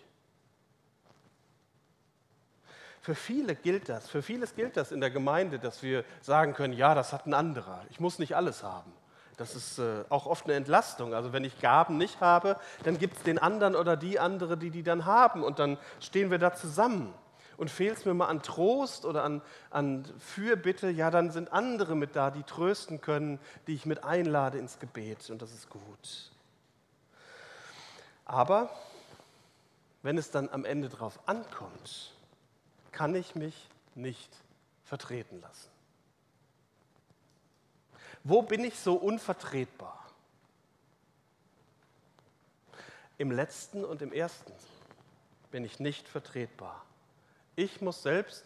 Für 3.09 3.15
viele 3.15 3.55
gilt 3.55 3.89
das, 3.89 4.07
für 4.07 4.21
vieles 4.21 4.55
gilt 4.55 4.77
das 4.77 4.93
in 4.93 5.01
der 5.01 5.09
Gemeinde, 5.09 5.59
dass 5.59 5.83
wir 5.83 6.05
sagen 6.21 6.53
können, 6.53 6.75
ja, 6.75 6.95
das 6.95 7.15
hat 7.15 7.25
ein 7.25 7.33
anderer. 7.33 7.81
Ich 7.89 8.01
muss 8.01 8.19
nicht 8.19 8.37
alles 8.37 8.63
haben. 8.63 8.93
Das 9.39 9.57
ist 9.57 9.79
äh, 9.79 10.05
auch 10.11 10.27
oft 10.27 10.45
eine 10.45 10.53
Entlastung. 10.53 11.15
Also 11.15 11.33
wenn 11.33 11.43
ich 11.43 11.59
Gaben 11.59 11.97
nicht 11.97 12.21
habe, 12.21 12.59
dann 12.85 12.99
gibt 12.99 13.17
es 13.17 13.23
den 13.23 13.39
anderen 13.39 13.77
oder 13.77 13.97
die 13.97 14.21
andere, 14.21 14.59
die 14.59 14.69
die 14.69 14.83
dann 14.83 15.07
haben. 15.07 15.43
Und 15.43 15.59
dann 15.59 15.79
stehen 16.01 16.31
wir 16.31 16.37
da 16.37 16.53
zusammen. 16.53 17.15
Und 17.57 17.71
fehlt 17.71 17.97
es 17.97 18.05
mir 18.05 18.13
mal 18.13 18.27
an 18.27 18.43
Trost 18.43 19.07
oder 19.07 19.25
an, 19.25 19.41
an 19.71 20.05
Fürbitte, 20.19 20.91
ja, 20.91 21.11
dann 21.11 21.31
sind 21.31 21.51
andere 21.51 21.97
mit 21.97 22.15
da, 22.15 22.31
die 22.31 22.43
trösten 22.43 23.01
können, 23.01 23.39
die 23.69 23.75
ich 23.75 23.87
mit 23.87 24.05
einlade 24.05 24.59
ins 24.59 24.81
Gebet. 24.81 25.31
Und 25.31 25.41
das 25.41 25.55
ist 25.55 25.71
gut. 25.71 26.31
Aber 28.27 28.69
wenn 30.03 30.19
es 30.19 30.31
dann 30.31 30.51
am 30.51 30.67
Ende 30.67 30.91
drauf 30.91 31.19
ankommt, 31.25 32.13
kann 32.93 33.15
ich 33.15 33.35
mich 33.35 33.69
nicht 33.95 34.31
vertreten 34.85 35.41
lassen. 35.41 35.71
Wo 38.25 38.43
bin 38.43 38.65
ich 38.65 38.79
so 38.79 38.95
unvertretbar? 38.95 40.07
Im 43.17 43.31
letzten 43.31 43.85
und 43.85 44.03
im 44.03 44.13
ersten 44.13 44.53
bin 45.51 45.65
ich 45.65 45.81
nicht 45.81 46.09
vertretbar. 46.09 46.85
Ich 47.57 47.81
muss 47.81 48.03
selbst 48.03 48.45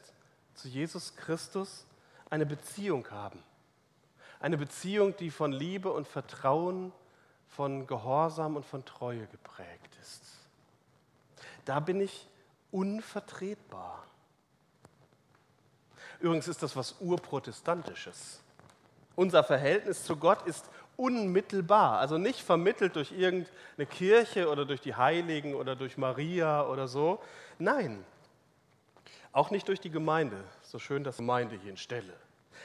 zu 0.55 0.69
Jesus 0.69 1.17
Christus 1.17 1.85
eine 2.31 2.47
Beziehung 2.47 3.11
haben. 3.11 3.43
Eine 4.41 4.57
Beziehung, 4.57 5.17
die 5.17 5.31
von 5.31 5.53
Liebe 5.53 5.93
und 5.93 6.09
Vertrauen, 6.09 6.93
von 7.47 7.87
Gehorsam 7.87 8.57
und 8.57 8.65
von 8.65 8.85
Treue 8.85 9.27
geprägt 9.27 9.97
ist. 10.01 10.23
Da 11.65 11.81
bin 11.81 12.01
ich 12.01 12.27
unvertretbar. 12.71 14.07
Übrigens 16.23 16.47
ist 16.47 16.62
das 16.62 16.77
was 16.77 16.94
Urprotestantisches. 17.01 18.40
Unser 19.16 19.42
Verhältnis 19.42 20.05
zu 20.05 20.16
Gott 20.16 20.47
ist 20.47 20.64
unmittelbar, 20.97 21.99
also 21.99 22.16
nicht 22.16 22.40
vermittelt 22.40 22.94
durch 22.94 23.11
irgendeine 23.11 23.87
Kirche 23.90 24.49
oder 24.49 24.64
durch 24.64 24.81
die 24.81 24.94
Heiligen 24.94 25.55
oder 25.57 25.75
durch 25.75 25.99
Maria 25.99 26.64
oder 26.64 26.87
so. 26.87 27.20
Nein, 27.59 28.05
auch 29.33 29.51
nicht 29.51 29.66
durch 29.66 29.81
die 29.81 29.90
Gemeinde, 29.90 30.44
so 30.62 30.79
schön 30.79 31.03
das 31.03 31.16
Gemeinde 31.16 31.57
hier 31.57 31.73
in 31.73 31.77
Stelle. 31.77 32.14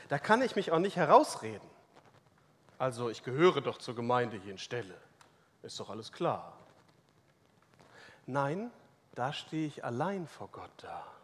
Da 0.08 0.20
kann 0.20 0.44
ich 0.44 0.56
mich 0.56 0.72
auch 0.72 0.80
nicht 0.80 0.96
herausreden. 0.96 1.68
Also 2.78 3.10
ich 3.10 3.24
gehöre 3.24 3.62
doch 3.62 3.80
zur 3.80 3.96
Gemeinde 3.96 4.38
hier 4.38 4.52
in 4.52 4.60
Stelle. 4.60 4.94
Ist 5.64 5.80
doch 5.80 5.90
alles 5.90 6.12
klar. 6.12 6.54
Nein, 8.28 8.70
da 9.16 9.34
stehe 9.34 9.66
ich 9.66 9.84
allein 9.84 10.28
vor 10.28 10.50
Gott 10.52 10.70
da. 10.78 11.17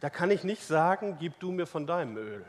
Da 0.00 0.10
kann 0.10 0.30
ich 0.30 0.44
nicht 0.44 0.64
sagen, 0.64 1.16
gib 1.18 1.38
du 1.40 1.52
mir 1.52 1.66
von 1.66 1.86
deinem 1.86 2.16
Öl. 2.16 2.44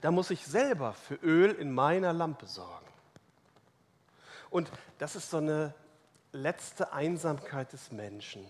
Da 0.00 0.10
muss 0.10 0.30
ich 0.30 0.44
selber 0.46 0.92
für 0.92 1.14
Öl 1.14 1.52
in 1.52 1.72
meiner 1.72 2.12
Lampe 2.12 2.46
sorgen. 2.46 2.86
Und 4.50 4.70
das 4.98 5.16
ist 5.16 5.30
so 5.30 5.38
eine 5.38 5.74
letzte 6.32 6.92
Einsamkeit 6.92 7.72
des 7.72 7.90
Menschen. 7.90 8.44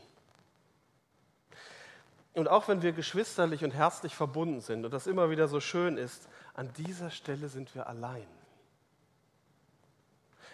Und 2.32 2.48
auch 2.48 2.66
wenn 2.66 2.82
wir 2.82 2.92
geschwisterlich 2.92 3.62
und 3.64 3.72
herzlich 3.72 4.14
verbunden 4.14 4.60
sind 4.60 4.84
und 4.84 4.90
das 4.90 5.06
immer 5.06 5.30
wieder 5.30 5.46
so 5.46 5.60
schön 5.60 5.96
ist, 5.96 6.28
an 6.54 6.72
dieser 6.72 7.10
Stelle 7.10 7.48
sind 7.48 7.74
wir 7.74 7.86
allein. 7.86 8.26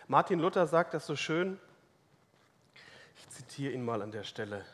Martin 0.07 0.41
Luther 0.41 0.67
sagt 0.67 0.93
das 0.93 1.07
so 1.07 1.17
schön, 1.17 1.59
ich 3.17 3.29
zitiere 3.31 3.73
ihn 3.73 3.85
mal 3.85 4.03
an 4.03 4.11
der 4.11 4.25
Stelle. 4.25 4.65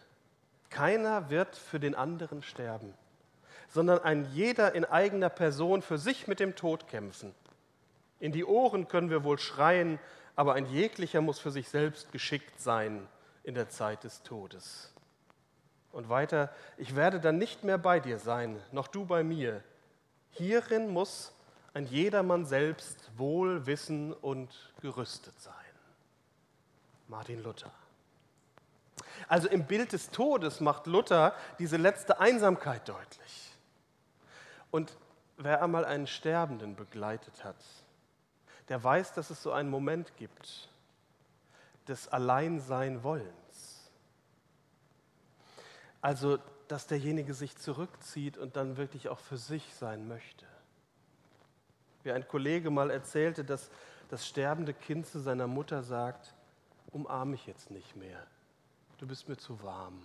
Keiner 0.71 1.31
wird 1.31 1.57
für 1.57 1.81
den 1.81 1.95
anderen 1.95 2.43
sterben, 2.43 2.93
sondern 3.69 4.01
ein 4.01 4.27
jeder 4.33 4.75
in 4.75 4.85
eigener 4.85 5.29
Person 5.29 5.83
für 5.83 5.99
sich 5.99 6.27
mit 6.27 6.41
dem 6.41 6.57
Tod 6.57 6.89
kämpfen. 6.89 7.35
In 8.19 8.33
die 8.33 8.45
Ohren 8.45 8.89
können 8.89 9.11
wir 9.11 9.25
wohl 9.25 9.39
schreien, 9.39 9.99
aber 10.35 10.55
ein 10.55 10.67
jeglicher 10.67 11.21
muss 11.21 11.39
für 11.39 11.51
sich 11.51 11.69
selbst 11.69 12.13
geschickt 12.13 12.61
sein 12.61 13.07
in 13.43 13.55
der 13.55 13.69
Zeit 13.69 14.05
des 14.05 14.23
Todes. 14.23 14.93
Und 15.93 16.09
weiter, 16.09 16.51
ich 16.77 16.95
werde 16.95 17.21
dann 17.21 17.39
nicht 17.39 17.65
mehr 17.65 17.79
bei 17.79 18.01
dir 18.01 18.19
sein, 18.19 18.61
noch 18.73 18.89
du 18.89 19.07
bei 19.07 19.23
mir. 19.23 19.63
Hierin 20.31 20.89
muss 20.89 21.33
ein 21.73 21.87
jedermann 21.87 22.45
selbst 22.45 23.11
wohl 23.17 23.67
wissen 23.67 24.13
und 24.13 24.51
gerüstet 24.83 25.41
sein. 25.41 25.55
Martin 27.09 27.43
Luther. 27.43 27.73
Also 29.29 29.49
im 29.49 29.65
Bild 29.65 29.93
des 29.93 30.11
Todes 30.11 30.61
macht 30.61 30.87
Luther 30.87 31.35
diese 31.59 31.77
letzte 31.77 32.21
Einsamkeit 32.21 32.89
deutlich. 32.89 33.53
Und 34.71 34.97
wer 35.37 35.63
einmal 35.63 35.85
einen 35.85 36.07
Sterbenden 36.07 36.77
begleitet 36.77 37.45
hat, 37.45 37.57
der 38.69 38.83
weiß, 38.83 39.15
dass 39.15 39.31
es 39.31 39.43
so 39.43 39.53
einen 39.53 39.71
Moment 39.71 40.17
gibt 40.17 40.69
des 41.89 42.09
Alleinsein-Wollens. 42.09 43.91
Also, 46.01 46.39
dass 46.69 46.87
derjenige 46.87 47.33
sich 47.33 47.57
zurückzieht 47.57 48.39
und 48.39 48.57
dann 48.57 48.77
wirklich 48.77 49.09
auch 49.09 49.21
für 49.21 49.37
sich 49.37 49.75
sein 49.75 50.09
möchte. 50.09 50.47
Wie 52.03 52.13
ein 52.13 52.27
Kollege 52.27 52.71
mal 52.71 52.91
erzählte, 52.91 53.45
dass 53.45 53.71
das 54.09 54.27
sterbende 54.27 54.75
Kind 54.75 55.07
zu 55.07 55.21
seiner 55.21 55.47
Mutter 55.47 55.83
sagt, 55.83 56.35
umarme 56.93 57.33
mich 57.33 57.47
jetzt 57.47 57.71
nicht 57.71 57.97
mehr 57.97 58.21
du 58.99 59.07
bist 59.07 59.29
mir 59.29 59.37
zu 59.37 59.63
warm. 59.63 60.03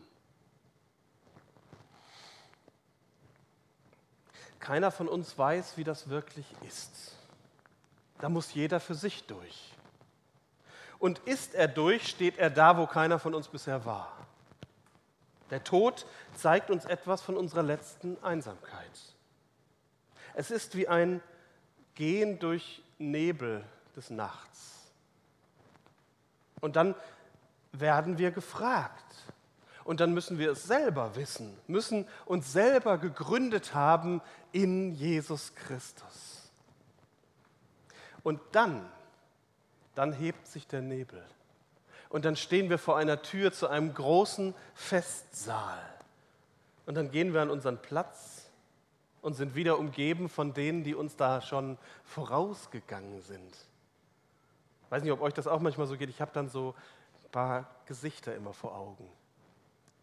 Keiner 4.60 4.91
von 4.91 5.08
uns 5.08 5.38
weiß, 5.38 5.77
wie 5.77 5.84
das 5.84 6.10
wirklich 6.10 6.45
ist. 6.67 7.15
Da 8.19 8.30
muss 8.30 8.54
jeder 8.54 8.80
für 8.80 8.93
sich 8.93 9.25
durch. 9.25 9.73
Und 10.99 11.17
ist 11.19 11.56
er 11.56 11.67
durch, 11.67 12.08
steht 12.08 12.38
er 12.38 12.51
da, 12.51 12.77
wo 12.77 12.86
keiner 12.86 13.17
von 13.17 13.34
uns 13.34 13.47
bisher 13.47 13.86
war. 13.86 14.15
Der 15.49 15.63
Tod 15.63 16.06
zeigt 16.36 16.69
uns 16.69 16.86
etwas 16.86 17.21
von 17.21 17.36
unserer 17.36 17.63
letzten 17.63 18.23
Einsamkeit. 18.23 19.15
Es 20.36 20.51
ist 20.51 20.75
wie 20.75 20.88
ein 20.88 21.21
Gehen 21.95 22.39
durch 22.39 22.84
Nebel 22.99 23.65
des 23.95 24.12
Nachts. 24.12 24.91
Und 26.62 26.75
dann 26.75 26.95
werden 27.72 28.18
wir 28.18 28.32
gefragt. 28.32 29.06
Und 29.84 30.00
dann 30.00 30.14
müssen 30.14 30.38
wir 30.38 30.52
es 30.52 30.64
selber 30.64 31.16
wissen, 31.16 31.58
müssen 31.68 32.08
uns 32.26 32.54
selber 32.54 32.98
gegründet 32.98 33.74
haben 33.74 34.22
in 34.52 34.94
Jesus 34.94 35.56
Christus. 35.56 36.52
Und 38.24 38.40
dann, 38.52 38.88
dann 39.96 40.14
hebt 40.14 40.46
sich 40.48 40.68
der 40.68 40.82
Nebel. 40.82 41.24
Und 42.10 42.26
dann 42.26 42.36
stehen 42.36 42.70
wir 42.70 42.78
vor 42.78 42.98
einer 42.98 43.22
Tür 43.22 43.52
zu 43.52 43.68
einem 43.68 43.94
großen 43.94 44.54
Festsaal. 44.76 45.80
Und 46.86 46.96
dann 46.96 47.10
gehen 47.10 47.34
wir 47.34 47.42
an 47.42 47.50
unseren 47.50 47.82
Platz 47.82 48.50
und 49.22 49.34
sind 49.34 49.56
wieder 49.56 49.80
umgeben 49.80 50.30
von 50.30 50.54
denen, 50.54 50.84
die 50.84 50.94
uns 50.94 51.16
da 51.16 51.42
schon 51.42 51.78
vorausgegangen 52.04 53.22
sind. 53.22 53.56
Ich 54.84 54.92
weiß 54.92 55.04
nicht, 55.04 55.12
ob 55.12 55.22
euch 55.22 55.34
das 55.34 55.48
auch 55.48 55.62
manchmal 55.62 55.88
so 55.88 55.96
geht. 55.96 56.10
Ich 56.10 56.22
habe 56.22 56.32
dann 56.34 56.50
so 56.50 56.76
paar 57.32 57.70
Gesichter 57.86 58.36
immer 58.36 58.54
vor 58.54 58.76
Augen, 58.76 59.08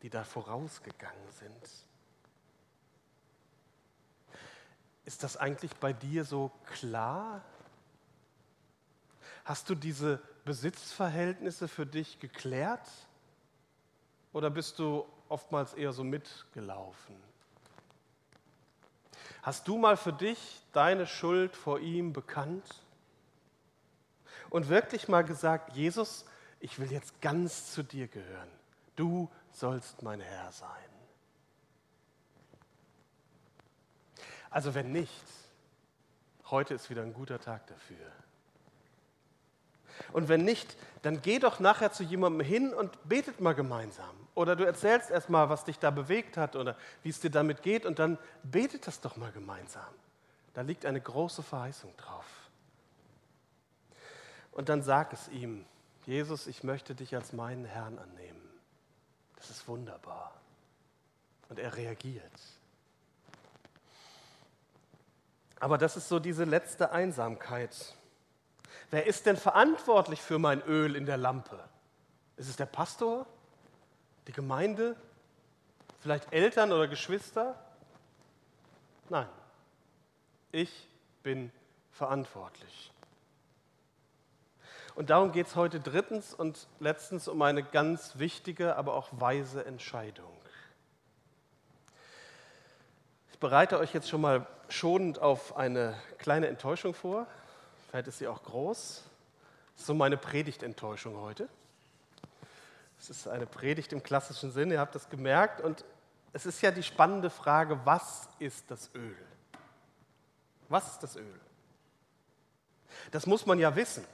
die 0.03 0.11
da 0.11 0.25
vorausgegangen 0.25 1.31
sind. 1.39 1.71
Ist 5.05 5.23
das 5.23 5.37
eigentlich 5.37 5.75
bei 5.77 5.93
dir 5.93 6.25
so 6.25 6.51
klar? 6.73 7.43
Hast 9.45 9.71
du 9.71 9.75
diese 9.75 10.21
Besitzverhältnisse 10.45 11.69
für 11.69 11.87
dich 11.87 12.21
geklärt? 12.21 12.87
Oder 14.33 14.51
bist 14.51 14.79
du 14.79 15.07
oftmals 15.29 15.73
eher 15.73 15.93
so 15.93 16.05
mitgelaufen? 16.05 17.17
Hast 19.43 19.67
du 19.67 19.79
mal 19.79 19.97
für 19.97 20.13
dich 20.13 20.61
deine 20.73 21.07
Schuld 21.07 21.57
vor 21.57 21.81
ihm 21.81 22.13
bekannt? 22.13 22.83
Und 24.51 24.69
wirklich 24.69 25.09
mal 25.09 25.25
gesagt, 25.25 25.75
Jesus, 25.75 26.27
ich 26.61 26.79
will 26.79 26.91
jetzt 26.91 27.21
ganz 27.21 27.73
zu 27.73 27.83
dir 27.83 28.09
gehören. 28.09 28.49
Du 28.97 29.31
sollst 29.53 30.03
mein 30.03 30.21
Herr 30.21 30.51
sein. 30.53 30.69
Also 34.51 34.75
wenn 34.75 34.93
nicht, 34.93 35.25
heute 36.47 36.75
ist 36.75 36.91
wieder 36.91 37.03
ein 37.03 37.13
guter 37.13 37.39
Tag 37.39 37.67
dafür. 37.67 37.97
Und 40.13 40.29
wenn 40.29 40.45
nicht, 40.45 40.77
dann 41.03 41.21
geh 41.23 41.39
doch 41.39 41.61
nachher 41.61 41.93
zu 41.93 42.03
jemandem 42.03 42.47
hin 42.47 42.73
und 42.73 43.09
betet 43.09 43.41
mal 43.41 43.55
gemeinsam. 43.55 44.17
Oder 44.35 44.57
du 44.57 44.65
erzählst 44.65 45.11
erst 45.11 45.29
mal, 45.29 45.49
was 45.49 45.65
dich 45.65 45.79
da 45.79 45.91
bewegt 45.91 46.37
hat 46.37 46.57
oder 46.57 46.77
wie 47.03 47.09
es 47.09 47.21
dir 47.21 47.31
damit 47.31 47.63
geht 47.63 47.85
und 47.85 47.99
dann 47.99 48.19
betet 48.43 48.87
das 48.87 49.01
doch 49.01 49.17
mal 49.17 49.33
gemeinsam. 49.33 49.93
Da 50.55 50.63
liegt 50.63 50.87
eine 50.87 51.01
große 51.01 51.43
Verheißung 51.43 51.97
drauf. 51.97 52.27
Und 54.53 54.69
dann 54.69 54.83
sag 54.83 55.13
es 55.13 55.29
ihm, 55.29 55.65
Jesus, 56.09 56.47
ich 56.47 56.65
möchte 56.65 56.95
dich 56.95 57.15
als 57.15 57.35
meinen 57.35 57.67
Herrn 57.67 57.99
annehmen. 57.99 58.41
Das 59.37 59.51
ist 59.51 59.69
wunderbar. 59.69 60.33
Und 61.51 61.59
er 61.59 61.77
reagiert. 61.77 62.33
Aber 65.61 65.77
das 65.77 65.99
ist 65.99 66.09
so 66.09 66.19
diese 66.19 66.45
letzte 66.45 66.93
Einsamkeit. 66.93 67.95
Wer 68.91 69.05
ist 69.05 69.27
denn 69.27 69.37
verantwortlich 69.37 70.23
für 70.23 70.39
mein 70.39 70.63
Öl 70.63 70.97
in 70.97 71.05
der 71.05 71.19
Lampe? 71.19 71.63
Ist 72.39 72.49
es 72.49 72.57
der 72.57 72.65
Pastor? 72.65 73.27
Die 74.29 74.33
Gemeinde? 74.33 74.97
Vielleicht 76.01 76.33
Eltern 76.33 76.73
oder 76.73 76.89
Geschwister? 76.89 77.55
Nein, 79.11 79.29
ich 80.53 80.89
bin 81.23 81.53
verantwortlich. 81.91 82.93
Und 84.99 85.11
darum 85.11 85.31
geht 85.31 85.47
es 85.47 85.55
heute 85.55 85.79
drittens 85.79 86.35
und 86.35 86.67
letztens 86.81 87.29
um 87.29 87.41
eine 87.43 87.63
ganz 87.63 88.19
wichtige, 88.19 88.75
aber 88.75 88.95
auch 88.95 89.07
weise 89.13 89.65
Entscheidung. 89.65 90.37
Ich 93.31 93.39
bereite 93.39 93.79
euch 93.79 93.95
jetzt 93.95 94.09
schon 94.09 94.21
mal 94.21 94.45
schonend 94.69 95.21
auf 95.21 95.57
eine 95.57 95.95
kleine 96.19 96.49
Enttäuschung 96.49 96.95
vor. 96.95 97.29
Vielleicht 97.89 98.09
ist 98.09 98.19
sie 98.19 98.27
auch 98.27 98.43
groß. 98.43 99.05
Das 99.75 99.83
ist 99.83 99.87
so 99.87 99.95
meine 99.95 100.17
Predigtenttäuschung 100.17 101.17
heute. 101.21 101.49
Es 102.99 103.09
ist 103.09 103.29
eine 103.29 103.47
Predigt 103.47 103.93
im 103.93 104.03
klassischen 104.03 104.51
Sinne, 104.51 104.75
ihr 104.75 104.81
habt 104.81 104.97
das 104.97 105.09
gemerkt. 105.09 105.61
Und 105.61 105.85
es 106.33 106.45
ist 106.45 106.61
ja 106.61 106.73
die 106.73 106.83
spannende 106.83 107.31
Frage, 107.31 107.79
was 107.85 108.29
ist 108.41 108.69
das 108.69 108.91
Öl? 108.97 109.17
Was 110.69 110.91
ist 110.95 111.05
das 111.05 111.15
Öl? 111.15 111.41
Das 113.13 113.27
muss 113.27 113.47
man 113.47 113.61
ja 113.61 113.77
wissen, 113.77 114.05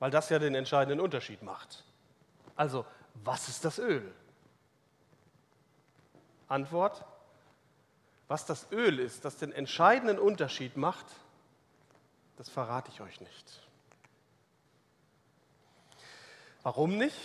weil 0.00 0.10
das 0.10 0.28
ja 0.30 0.40
den 0.40 0.56
entscheidenden 0.56 0.98
Unterschied 0.98 1.42
macht. 1.42 1.84
Also, 2.56 2.84
was 3.14 3.48
ist 3.48 3.64
das 3.64 3.78
Öl? 3.78 4.12
Antwort, 6.48 7.04
was 8.26 8.46
das 8.46 8.72
Öl 8.72 8.98
ist, 8.98 9.24
das 9.24 9.36
den 9.36 9.52
entscheidenden 9.52 10.18
Unterschied 10.18 10.76
macht, 10.76 11.06
das 12.36 12.48
verrate 12.48 12.90
ich 12.90 13.00
euch 13.00 13.20
nicht. 13.20 13.68
Warum 16.62 16.96
nicht? 16.96 17.16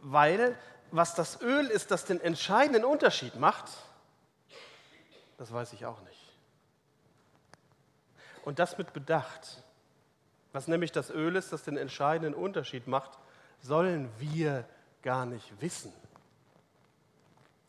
Weil 0.00 0.56
was 0.92 1.14
das 1.14 1.40
Öl 1.42 1.66
ist, 1.66 1.90
das 1.90 2.04
den 2.04 2.20
entscheidenden 2.20 2.84
Unterschied 2.84 3.36
macht, 3.36 3.64
das 5.36 5.52
weiß 5.52 5.72
ich 5.72 5.84
auch 5.84 6.00
nicht. 6.02 6.32
Und 8.44 8.60
das 8.60 8.78
mit 8.78 8.92
Bedacht. 8.92 9.63
Was 10.54 10.68
nämlich 10.68 10.92
das 10.92 11.10
Öl 11.10 11.34
ist, 11.34 11.52
das 11.52 11.64
den 11.64 11.76
entscheidenden 11.76 12.32
Unterschied 12.32 12.86
macht, 12.86 13.18
sollen 13.60 14.08
wir 14.20 14.64
gar 15.02 15.26
nicht 15.26 15.60
wissen. 15.60 15.92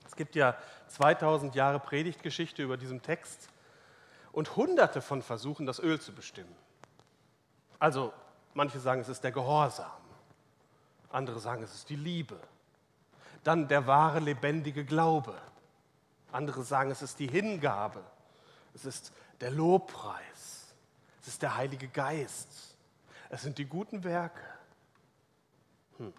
Es 0.05 0.15
gibt 0.15 0.35
ja 0.35 0.55
2000 0.89 1.55
Jahre 1.55 1.79
Predigtgeschichte 1.79 2.61
über 2.61 2.77
diesen 2.77 3.01
Text 3.01 3.49
und 4.31 4.55
hunderte 4.55 5.01
von 5.01 5.23
Versuchen, 5.23 5.65
das 5.65 5.79
Öl 5.79 5.99
zu 5.99 6.13
bestimmen. 6.13 6.55
Also 7.79 8.13
manche 8.53 8.79
sagen, 8.79 9.01
es 9.01 9.09
ist 9.09 9.23
der 9.23 9.31
Gehorsam, 9.31 9.89
andere 11.09 11.39
sagen, 11.39 11.63
es 11.63 11.73
ist 11.73 11.89
die 11.89 11.95
Liebe, 11.95 12.39
dann 13.43 13.67
der 13.67 13.87
wahre, 13.87 14.19
lebendige 14.19 14.85
Glaube, 14.85 15.35
andere 16.31 16.63
sagen, 16.63 16.91
es 16.91 17.01
ist 17.01 17.17
die 17.17 17.27
Hingabe, 17.27 18.03
es 18.75 18.85
ist 18.85 19.11
der 19.41 19.49
Lobpreis, 19.49 20.75
es 21.23 21.29
ist 21.29 21.41
der 21.41 21.55
Heilige 21.55 21.87
Geist, 21.87 22.74
es 23.29 23.41
sind 23.41 23.57
die 23.57 23.65
guten 23.65 24.03
Werke. 24.03 24.41
Hm. 25.97 26.13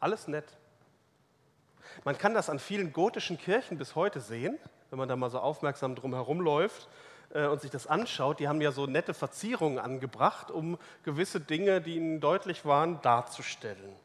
Alles 0.00 0.28
nett. 0.28 0.46
Man 2.04 2.18
kann 2.18 2.34
das 2.34 2.50
an 2.50 2.58
vielen 2.58 2.92
gotischen 2.92 3.38
Kirchen 3.38 3.78
bis 3.78 3.94
heute 3.94 4.20
sehen 4.20 4.58
wenn 4.94 4.98
man 5.00 5.08
da 5.08 5.16
mal 5.16 5.28
so 5.28 5.40
aufmerksam 5.40 5.96
drum 5.96 6.14
herumläuft 6.14 6.88
äh, 7.30 7.46
und 7.46 7.60
sich 7.60 7.72
das 7.72 7.88
anschaut, 7.88 8.38
die 8.38 8.46
haben 8.46 8.60
ja 8.60 8.70
so 8.70 8.86
nette 8.86 9.12
Verzierungen 9.12 9.80
angebracht, 9.80 10.52
um 10.52 10.78
gewisse 11.02 11.40
Dinge, 11.40 11.80
die 11.80 11.96
ihnen 11.96 12.20
deutlich 12.20 12.64
waren, 12.64 13.02
darzustellen. 13.02 13.96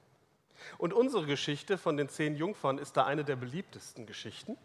Und 0.80 0.92
unsere 0.92 1.28
Geschichte 1.28 1.78
von 1.78 1.96
den 1.96 2.10
zehn 2.10 2.36
Jungfern 2.36 2.80
ist 2.80 2.98
da 2.98 3.06
eine 3.06 3.24
der 3.24 3.36
beliebtesten 3.36 4.08
Geschichten, 4.08 4.58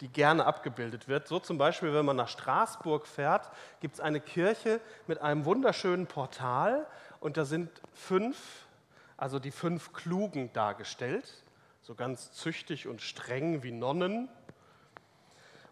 die 0.00 0.08
gerne 0.08 0.46
abgebildet 0.46 1.08
wird. 1.08 1.28
So 1.28 1.38
zum 1.38 1.58
Beispiel, 1.58 1.92
wenn 1.92 2.04
man 2.04 2.16
nach 2.16 2.28
Straßburg 2.28 3.06
fährt, 3.06 3.50
gibt 3.80 3.94
es 3.94 4.00
eine 4.00 4.20
Kirche 4.20 4.80
mit 5.06 5.20
einem 5.20 5.44
wunderschönen 5.44 6.06
Portal 6.06 6.86
und 7.20 7.36
da 7.36 7.44
sind 7.44 7.70
fünf, 7.92 8.66
also 9.16 9.38
die 9.38 9.50
fünf 9.50 9.92
Klugen 9.92 10.52
dargestellt, 10.52 11.42
so 11.82 11.94
ganz 11.94 12.32
züchtig 12.32 12.86
und 12.86 13.02
streng 13.02 13.62
wie 13.62 13.72
Nonnen 13.72 14.28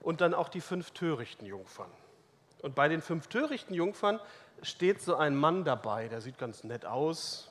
und 0.01 0.21
dann 0.21 0.35
auch 0.35 0.49
die 0.49 0.61
fünf 0.61 0.91
törichten 0.91 1.47
Jungfern. 1.47 1.91
Und 2.61 2.75
bei 2.75 2.89
den 2.89 3.01
fünf 3.01 3.29
törichten 3.29 3.75
Jungfern 3.75 4.21
steht 4.63 5.01
so 5.01 5.17
ein 5.17 5.37
Mann 5.37 5.65
dabei, 5.65 6.09
der 6.09 6.21
sieht 6.21 6.39
ganz 6.39 6.65
nett 6.65 6.85
aus. 6.85 7.51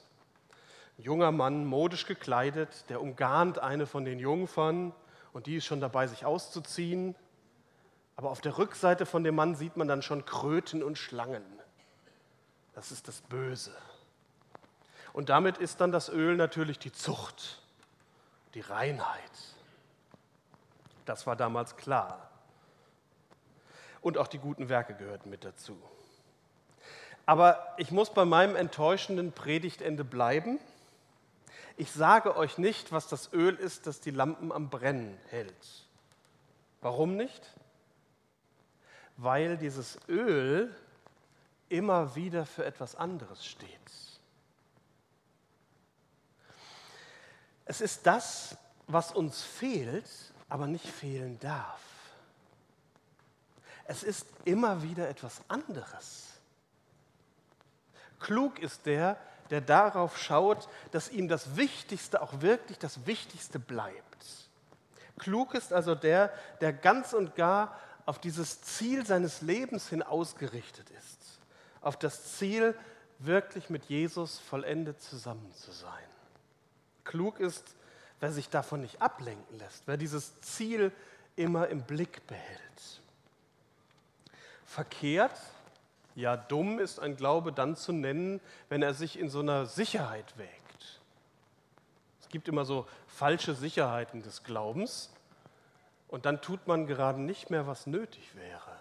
Ein 0.98 1.04
junger 1.04 1.32
Mann, 1.32 1.66
modisch 1.66 2.06
gekleidet, 2.06 2.90
der 2.90 3.02
umgarnt 3.02 3.60
eine 3.60 3.88
von 3.88 4.06
den 4.06 4.20
Jungfern 4.20 4.94
und 5.34 5.46
die 5.46 5.58
ist 5.58 5.66
schon 5.66 5.82
dabei, 5.82 6.08
sich 6.08 6.26
auszuziehen. 6.26 7.16
Aber 8.16 8.32
auf 8.32 8.42
der 8.42 8.58
Rückseite 8.58 9.06
von 9.06 9.24
dem 9.24 9.36
Mann 9.36 9.56
sieht 9.56 9.78
man 9.78 9.88
dann 9.88 10.02
schon 10.02 10.26
Kröten 10.26 10.82
und 10.82 10.98
Schlangen. 10.98 11.44
Das 12.74 12.92
ist 12.92 13.08
das 13.08 13.22
Böse. 13.22 13.76
Und 15.14 15.30
damit 15.30 15.58
ist 15.58 15.82
dann 15.82 15.92
das 15.92 16.10
Öl 16.10 16.36
natürlich 16.36 16.80
die 16.80 16.92
Zucht, 16.92 17.62
die 18.54 18.62
Reinheit. 18.62 19.32
Das 21.06 21.26
war 21.26 21.36
damals 21.36 21.76
klar 21.78 22.28
und 24.02 24.18
auch 24.18 24.28
die 24.28 24.40
guten 24.40 24.70
Werke 24.70 24.94
gehörten 24.94 25.30
mit 25.30 25.44
dazu. 25.44 25.78
Aber 27.26 27.76
ich 27.78 27.92
muss 27.92 28.10
bei 28.10 28.24
meinem 28.24 28.56
enttäuschenden 28.56 29.34
Predigtende 29.34 30.06
bleiben. 30.06 30.60
Ich 31.78 31.92
sage 31.92 32.36
euch 32.36 32.58
nicht, 32.58 32.92
was 32.92 33.08
das 33.08 33.32
Öl 33.34 33.56
ist, 33.56 33.86
das 33.86 34.00
die 34.00 34.12
Lampen 34.12 34.52
am 34.52 34.70
Brennen 34.70 35.18
hält. 35.30 35.86
Warum 36.82 37.16
nicht? 37.16 37.54
Weil 39.16 39.58
dieses 39.58 40.00
Öl 40.08 40.76
immer 41.70 42.16
wieder 42.16 42.48
für 42.48 42.66
etwas 42.66 42.96
anderes 42.96 43.46
steht. 43.46 43.70
Es 47.66 47.82
ist 47.82 48.08
das, 48.08 48.58
was 48.88 49.12
uns 49.12 49.44
fehlt, 49.44 50.10
aber 50.50 50.66
nicht 50.66 50.88
fehlen 50.88 51.40
darf. 51.40 51.82
Es 53.86 54.02
ist 54.04 54.26
immer 54.46 54.82
wieder 54.82 55.10
etwas 55.10 55.42
anderes. 55.48 56.28
Klug 58.20 58.60
ist 58.60 58.86
der, 58.86 59.20
der 59.50 59.62
darauf 59.62 60.18
schaut, 60.18 60.68
dass 60.92 61.10
ihm 61.10 61.28
das 61.28 61.56
Wichtigste 61.56 62.22
auch 62.22 62.42
wirklich 62.42 62.78
das 62.80 63.06
Wichtigste 63.06 63.60
bleibt. 63.60 63.96
Klug 65.20 65.54
ist 65.54 65.74
also 65.74 65.96
der, 65.96 66.32
der 66.62 66.74
ganz 66.74 67.14
und 67.14 67.36
gar 67.36 67.78
auf 68.06 68.20
dieses 68.20 68.62
Ziel 68.62 69.06
seines 69.06 69.42
Lebens 69.42 69.90
hin 69.90 70.04
ausgerichtet 70.04 70.90
ist. 70.92 71.40
Auf 71.82 71.98
das 71.98 72.38
Ziel, 72.38 72.76
wirklich 73.20 73.70
mit 73.70 73.86
Jesus 73.86 74.40
vollendet 74.40 75.02
zusammen 75.02 75.52
zu 75.56 75.72
sein. 75.72 75.92
Klug 77.04 77.40
ist, 77.40 77.76
wer 78.20 78.32
sich 78.32 78.50
davon 78.50 78.82
nicht 78.82 79.02
ablenken 79.02 79.58
lässt, 79.58 79.84
wer 79.88 79.98
dieses 79.98 80.40
Ziel 80.42 80.92
immer 81.36 81.68
im 81.68 81.84
Blick 81.84 82.26
behält. 82.28 83.02
Verkehrt, 84.66 85.40
ja 86.18 86.36
dumm 86.36 86.80
ist 86.80 87.00
ein 87.00 87.16
Glaube 87.16 87.54
dann 87.54 87.76
zu 87.76 87.94
nennen, 87.94 88.42
wenn 88.70 88.82
er 88.82 88.96
sich 88.96 89.20
in 89.20 89.30
so 89.30 89.40
einer 89.40 89.68
Sicherheit 89.68 90.38
wägt. 90.38 91.00
Es 92.20 92.28
gibt 92.30 92.48
immer 92.48 92.66
so 92.66 92.88
falsche 93.08 93.54
Sicherheiten 93.54 94.24
des 94.24 94.44
Glaubens 94.44 95.14
und 96.08 96.26
dann 96.26 96.42
tut 96.42 96.68
man 96.68 96.88
gerade 96.88 97.22
nicht 97.22 97.52
mehr, 97.52 97.68
was 97.68 97.86
nötig 97.86 98.36
wäre. 98.36 98.78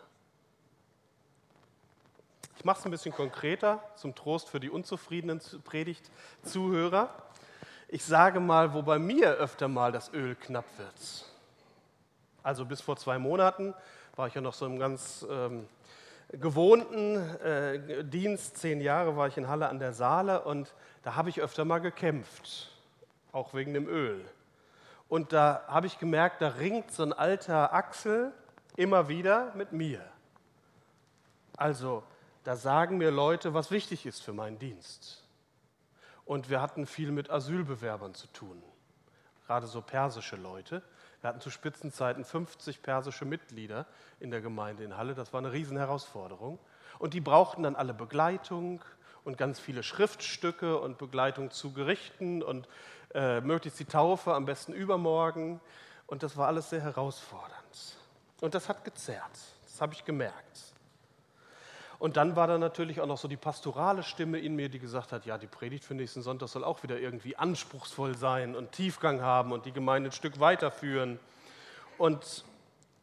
Ich 2.57 2.65
mache 2.65 2.81
es 2.81 2.85
ein 2.87 2.91
bisschen 2.91 3.13
konkreter 3.13 3.83
zum 3.97 4.15
Trost 4.15 4.49
für 4.49 4.59
die 4.59 4.71
unzufriedenen 4.71 5.41
Predigt-Zuhörer. 5.63 7.11
Ich 7.89 8.05
sage 8.05 8.41
mal, 8.41 8.73
wo 8.73 8.83
bei 8.83 8.99
mir 8.99 9.33
öfter 9.33 9.69
mal 9.69 9.93
das 9.93 10.11
Öl 10.13 10.35
knapp 10.37 10.65
wird. 10.79 11.27
Also 12.43 12.65
bis 12.65 12.81
vor 12.81 12.97
zwei 12.97 13.19
Monaten 13.19 13.75
war 14.17 14.27
ich 14.27 14.35
ja 14.35 14.41
noch 14.41 14.55
so 14.55 14.65
im 14.65 14.79
ganz 14.79 15.25
ähm, 15.31 15.69
gewohnten 16.31 17.17
äh, 17.41 18.05
Dienst. 18.05 18.59
Zehn 18.59 18.81
Jahre 18.81 19.17
war 19.17 19.29
ich 19.29 19.37
in 19.37 19.49
Halle 19.49 19.69
an 19.69 19.79
der 19.79 19.93
Saale 19.93 20.43
und 20.43 20.75
da 21.03 21.15
habe 21.15 21.31
ich 21.31 21.41
öfter 21.41 21.65
mal 21.65 21.79
gekämpft, 21.79 22.71
auch 23.33 23.55
wegen 23.55 23.75
dem 23.75 23.89
Öl. 23.89 24.25
Und 25.09 25.33
da 25.33 25.65
habe 25.69 25.87
ich 25.87 25.99
gemerkt, 25.99 26.43
da 26.43 26.49
ringt 26.49 26.91
so 26.91 27.05
ein 27.05 27.13
alter 27.13 27.73
Axel 27.73 28.33
immer 28.77 29.09
wieder 29.09 29.55
mit 29.55 29.73
mir. 29.73 30.05
Also, 31.57 32.03
da 32.45 32.57
sagen 32.57 32.99
mir 32.99 33.11
Leute, 33.11 33.55
was 33.55 33.71
wichtig 33.71 34.05
ist 34.05 34.23
für 34.23 34.33
meinen 34.33 34.59
Dienst. 34.59 35.25
Und 36.25 36.51
wir 36.51 36.61
hatten 36.61 36.87
viel 36.87 37.13
mit 37.13 37.31
Asylbewerbern 37.31 38.15
zu 38.15 38.27
tun, 38.29 38.63
gerade 39.47 39.67
so 39.67 39.81
persische 39.81 40.37
Leute. 40.37 40.83
Wir 41.27 41.31
hatten 41.31 41.41
zu 41.41 41.51
Spitzenzeiten 41.51 42.25
50 42.25 42.83
persische 42.83 43.25
Mitglieder 43.25 43.87
in 44.21 44.31
der 44.31 44.41
Gemeinde 44.41 44.85
in 44.85 44.97
Halle. 44.97 45.17
Das 45.17 45.33
war 45.33 45.39
eine 45.39 45.51
Riesenherausforderung. 45.51 46.61
Und 47.01 47.15
die 47.15 47.21
brauchten 47.21 47.65
dann 47.65 47.75
alle 47.75 47.95
Begleitung 47.95 48.81
und 49.25 49.37
ganz 49.37 49.59
viele 49.59 49.83
Schriftstücke 49.83 50.79
und 50.79 50.99
Begleitung 50.99 51.51
zu 51.51 51.73
Gerichten 51.73 52.45
und 52.45 52.69
äh, 53.13 53.41
möglichst 53.41 53.81
die 53.81 53.87
Taufe, 53.87 54.35
am 54.35 54.45
besten 54.45 54.73
übermorgen. 54.73 55.61
Und 56.07 56.23
das 56.23 56.37
war 56.37 56.47
alles 56.47 56.71
sehr 56.71 56.83
herausfordernd. 56.83 57.97
Und 58.41 58.55
das 58.55 58.69
hat 58.69 58.85
gezerrt. 58.85 59.37
Das 59.65 59.81
habe 59.81 59.95
ich 59.95 60.05
gemerkt. 60.05 60.76
Und 61.99 62.17
dann 62.17 62.37
war 62.37 62.47
da 62.47 62.59
natürlich 62.59 63.01
auch 63.01 63.07
noch 63.07 63.19
so 63.19 63.27
die 63.27 63.37
pastorale 63.37 64.03
Stimme 64.03 64.39
in 64.39 64.55
mir, 64.55 64.69
die 64.69 64.79
gesagt 64.79 65.13
hat, 65.13 65.25
ja, 65.25 65.39
die 65.39 65.47
Predigt 65.47 65.85
für 65.85 65.95
nächsten 65.95 66.23
Sonntag 66.23 66.49
soll 66.49 66.63
auch 66.63 66.83
wieder 66.83 66.99
irgendwie 66.99 67.37
anspruchsvoll 67.37 68.17
sein 68.17 68.55
und 68.55 68.73
Tiefgang 68.73 69.23
haben 69.23 69.53
und 69.53 69.65
die 69.65 69.73
Gemeinde 69.73 70.11
ein 70.11 70.13
Stück 70.13 70.39
weiterführen. 70.39 71.19
Und 71.97 72.45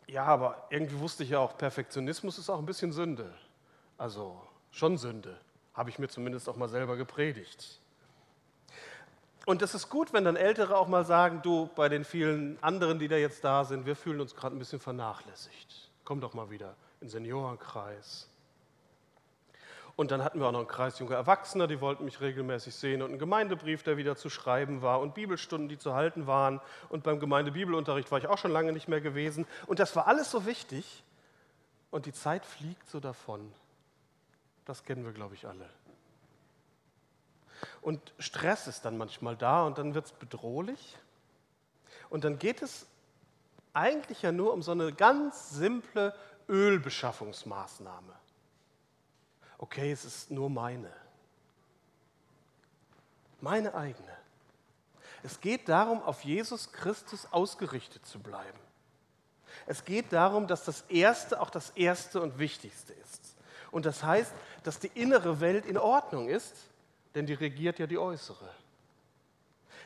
ja, 0.08 0.26
aber 0.26 0.68
irgendwie 0.70 1.00
wusste 1.00 1.24
ich 1.24 1.32
ja 1.32 1.40
auch, 1.40 1.58
Perfektionismus 1.58 2.38
ist 2.38 2.50
auch 2.50 2.60
ein 2.60 2.66
bisschen 2.66 2.92
Sünde. 2.92 3.34
Also 3.98 4.40
schon 4.70 4.98
Sünde, 4.98 5.38
habe 5.74 5.90
ich 5.90 5.98
mir 5.98 6.08
zumindest 6.08 6.48
auch 6.48 6.56
mal 6.56 6.70
selber 6.70 6.96
gepredigt. 6.96 7.80
Und 9.46 9.62
es 9.62 9.74
ist 9.74 9.90
gut, 9.90 10.14
wenn 10.14 10.24
dann 10.24 10.36
Ältere 10.36 10.78
auch 10.78 10.88
mal 10.88 11.04
sagen, 11.04 11.42
du, 11.42 11.70
bei 11.76 11.90
den 11.90 12.06
vielen 12.06 12.58
anderen, 12.62 13.00
die 13.00 13.08
da 13.08 13.18
jetzt 13.18 13.44
da 13.44 13.66
sind, 13.66 13.86
wir 13.86 13.96
fühlen 13.96 14.22
uns 14.22 14.36
gerade 14.36 14.56
ein 14.56 14.60
bisschen 14.60 14.80
vernachlässigt. 14.80 15.90
Komm 16.06 16.22
doch 16.22 16.34
mal 16.34 16.50
wieder 16.50 16.76
in 17.02 17.08
den 17.08 17.10
Seniorenkreis. 17.10 18.30
Und 19.96 20.10
dann 20.10 20.24
hatten 20.24 20.40
wir 20.40 20.48
auch 20.48 20.52
noch 20.52 20.60
einen 20.60 20.68
Kreis 20.68 20.98
junger 20.98 21.16
Erwachsener, 21.16 21.68
die 21.68 21.80
wollten 21.80 22.06
mich 22.06 22.20
regelmäßig 22.20 22.74
sehen 22.74 23.04
und 23.04 23.10
einen 23.10 23.20
Gemeindebrief, 23.20 23.84
der 23.84 23.96
wieder 23.96 24.16
zu 24.16 24.30
schreiben 24.30 24.82
war 24.82 25.00
und 25.00 25.14
Bibelstunden, 25.14 25.70
die 25.70 25.78
zu 25.78 25.94
halten 25.94 26.26
waren. 26.26 26.62
Und 26.90 27.04
beim 27.04 27.20
Gemeindebibelunterricht 27.20 28.12
war 28.12 28.18
ich 28.18 28.28
auch 28.28 28.40
schon 28.40 28.52
lange 28.52 28.74
nicht 28.74 28.88
mehr 28.88 29.02
gewesen. 29.02 29.46
Und 29.68 29.78
das 29.78 29.96
war 29.96 30.08
alles 30.08 30.32
so 30.32 30.48
wichtig. 30.48 31.04
Und 31.92 32.08
die 32.08 32.14
Zeit 32.14 32.44
fliegt 32.44 32.90
so 32.90 33.00
davon. 33.00 33.54
Das 34.66 34.84
kennen 34.84 35.06
wir, 35.06 35.12
glaube 35.12 35.36
ich, 35.36 35.46
alle. 35.46 35.70
Und 37.82 38.14
Stress 38.18 38.66
ist 38.68 38.86
dann 38.86 38.98
manchmal 38.98 39.38
da 39.38 39.64
und 39.66 39.78
dann 39.78 39.94
wird 39.94 40.06
es 40.06 40.12
bedrohlich. 40.12 40.98
Und 42.10 42.24
dann 42.24 42.40
geht 42.40 42.64
es 42.64 42.88
eigentlich 43.74 44.24
ja 44.24 44.32
nur 44.32 44.54
um 44.54 44.64
so 44.64 44.72
eine 44.72 44.92
ganz 44.92 45.52
simple 45.52 46.16
Ölbeschaffungsmaßnahme. 46.50 48.23
Okay, 49.64 49.94
es 49.94 50.04
ist 50.04 50.30
nur 50.30 50.50
meine. 50.50 50.92
Meine 53.40 53.74
eigene. 53.74 54.12
Es 55.24 55.40
geht 55.40 55.70
darum, 55.70 56.04
auf 56.04 56.26
Jesus 56.26 56.74
Christus 56.74 57.26
ausgerichtet 57.32 58.06
zu 58.06 58.20
bleiben. 58.20 58.60
Es 59.66 59.86
geht 59.86 60.12
darum, 60.12 60.48
dass 60.48 60.66
das 60.66 60.82
Erste 60.90 61.40
auch 61.40 61.50
das 61.50 61.70
Erste 61.70 62.22
und 62.22 62.40
Wichtigste 62.40 62.92
ist. 62.92 63.38
Und 63.72 63.86
das 63.86 64.04
heißt, 64.04 64.34
dass 64.64 64.80
die 64.80 64.92
innere 64.96 65.40
Welt 65.40 65.66
in 65.66 65.78
Ordnung 65.78 66.28
ist 66.28 66.54
denn 67.16 67.26
die 67.26 67.34
regiert 67.34 67.80
ja 67.80 67.88
die 67.88 67.98
äußere. 67.98 68.50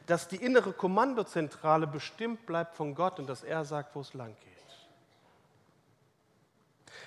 Dass 0.05 0.27
die 0.27 0.37
innere 0.37 0.73
Kommandozentrale 0.73 1.87
bestimmt 1.87 2.45
bleibt 2.45 2.75
von 2.75 2.95
Gott 2.95 3.19
und 3.19 3.27
dass 3.27 3.43
er 3.43 3.65
sagt, 3.65 3.95
wo 3.95 4.01
es 4.01 4.13
lang 4.13 4.35
geht. 4.39 4.56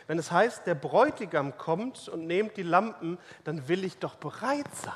Wenn 0.07 0.19
es 0.19 0.31
heißt, 0.31 0.67
der 0.67 0.75
Bräutigam 0.75 1.57
kommt 1.57 2.09
und 2.09 2.27
nehmt 2.27 2.57
die 2.57 2.63
Lampen, 2.63 3.19
dann 3.45 3.69
will 3.69 3.85
ich 3.85 3.99
doch 3.99 4.17
bereit 4.17 4.73
sein. 4.75 4.95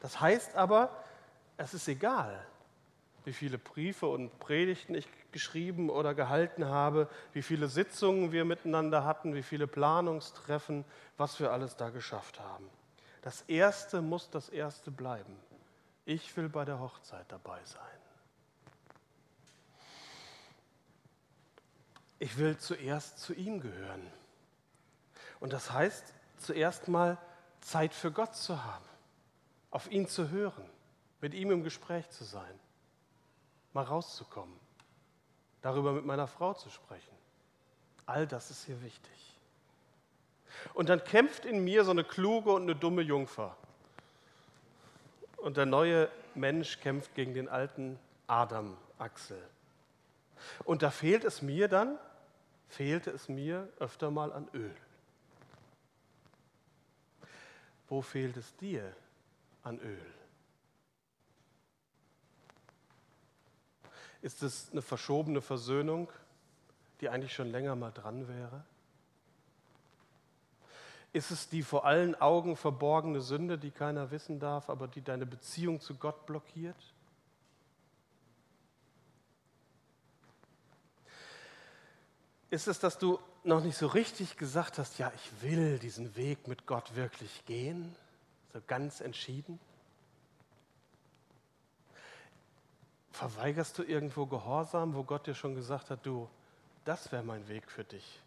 Das 0.00 0.20
heißt 0.20 0.56
aber, 0.56 1.04
es 1.56 1.74
ist 1.74 1.88
egal, 1.88 2.44
wie 3.24 3.32
viele 3.32 3.58
Briefe 3.58 4.06
und 4.06 4.38
Predigten 4.38 4.94
ich 4.94 5.08
geschrieben 5.32 5.90
oder 5.90 6.14
gehalten 6.14 6.66
habe, 6.66 7.08
wie 7.32 7.42
viele 7.42 7.68
Sitzungen 7.68 8.32
wir 8.32 8.44
miteinander 8.44 9.04
hatten, 9.04 9.34
wie 9.34 9.42
viele 9.42 9.66
Planungstreffen, 9.66 10.84
was 11.16 11.38
wir 11.40 11.52
alles 11.52 11.76
da 11.76 11.90
geschafft 11.90 12.40
haben. 12.40 12.68
Das 13.22 13.42
Erste 13.42 14.00
muss 14.00 14.30
das 14.30 14.48
Erste 14.48 14.90
bleiben. 14.90 15.36
Ich 16.04 16.34
will 16.36 16.48
bei 16.48 16.64
der 16.64 16.80
Hochzeit 16.80 17.26
dabei 17.28 17.58
sein. 17.64 17.97
Ich 22.18 22.36
will 22.38 22.56
zuerst 22.58 23.18
zu 23.20 23.32
ihm 23.34 23.60
gehören. 23.60 24.06
Und 25.40 25.52
das 25.52 25.72
heißt, 25.72 26.14
zuerst 26.38 26.88
mal 26.88 27.18
Zeit 27.60 27.94
für 27.94 28.10
Gott 28.10 28.34
zu 28.34 28.64
haben, 28.64 28.84
auf 29.70 29.90
ihn 29.90 30.08
zu 30.08 30.30
hören, 30.30 30.64
mit 31.20 31.34
ihm 31.34 31.50
im 31.50 31.62
Gespräch 31.62 32.08
zu 32.10 32.24
sein, 32.24 32.58
mal 33.72 33.84
rauszukommen, 33.84 34.58
darüber 35.62 35.92
mit 35.92 36.04
meiner 36.04 36.26
Frau 36.26 36.54
zu 36.54 36.70
sprechen. 36.70 37.14
All 38.06 38.26
das 38.26 38.50
ist 38.50 38.64
hier 38.64 38.82
wichtig. 38.82 39.36
Und 40.74 40.88
dann 40.88 41.04
kämpft 41.04 41.44
in 41.44 41.62
mir 41.62 41.84
so 41.84 41.90
eine 41.90 42.04
kluge 42.04 42.52
und 42.52 42.62
eine 42.62 42.74
dumme 42.74 43.02
Jungfer. 43.02 43.56
Und 45.36 45.56
der 45.56 45.66
neue 45.66 46.10
Mensch 46.34 46.80
kämpft 46.80 47.14
gegen 47.14 47.34
den 47.34 47.48
alten 47.48 47.98
Adam, 48.26 48.76
Axel. 48.98 49.40
Und 50.64 50.82
da 50.82 50.90
fehlt 50.90 51.24
es 51.24 51.42
mir 51.42 51.68
dann, 51.68 51.98
fehlte 52.68 53.10
es 53.10 53.28
mir 53.28 53.68
öfter 53.78 54.10
mal 54.10 54.32
an 54.32 54.48
Öl. 54.54 54.74
Wo 57.88 58.02
fehlt 58.02 58.36
es 58.36 58.54
dir 58.56 58.94
an 59.62 59.78
Öl? 59.80 60.14
Ist 64.20 64.42
es 64.42 64.70
eine 64.72 64.82
verschobene 64.82 65.40
Versöhnung, 65.40 66.10
die 67.00 67.08
eigentlich 67.08 67.32
schon 67.32 67.50
länger 67.50 67.76
mal 67.76 67.92
dran 67.92 68.28
wäre? 68.28 68.64
Ist 71.12 71.30
es 71.30 71.48
die 71.48 71.62
vor 71.62 71.86
allen 71.86 72.14
Augen 72.20 72.56
verborgene 72.56 73.20
Sünde, 73.20 73.56
die 73.56 73.70
keiner 73.70 74.10
wissen 74.10 74.38
darf, 74.38 74.68
aber 74.68 74.88
die 74.88 75.00
deine 75.00 75.24
Beziehung 75.24 75.80
zu 75.80 75.94
Gott 75.94 76.26
blockiert? 76.26 76.76
Ist 82.50 82.66
es, 82.66 82.78
dass 82.78 82.98
du 82.98 83.18
noch 83.44 83.62
nicht 83.62 83.76
so 83.76 83.86
richtig 83.86 84.36
gesagt 84.36 84.78
hast, 84.78 84.98
ja, 84.98 85.12
ich 85.14 85.42
will 85.42 85.78
diesen 85.78 86.16
Weg 86.16 86.48
mit 86.48 86.66
Gott 86.66 86.94
wirklich 86.96 87.44
gehen, 87.44 87.94
so 88.52 88.60
ganz 88.66 89.00
entschieden? 89.00 89.60
Verweigerst 93.12 93.76
du 93.78 93.82
irgendwo 93.82 94.26
Gehorsam, 94.26 94.94
wo 94.94 95.02
Gott 95.02 95.26
dir 95.26 95.34
schon 95.34 95.54
gesagt 95.54 95.90
hat, 95.90 96.06
du, 96.06 96.28
das 96.84 97.12
wäre 97.12 97.22
mein 97.22 97.46
Weg 97.48 97.70
für 97.70 97.84
dich, 97.84 98.20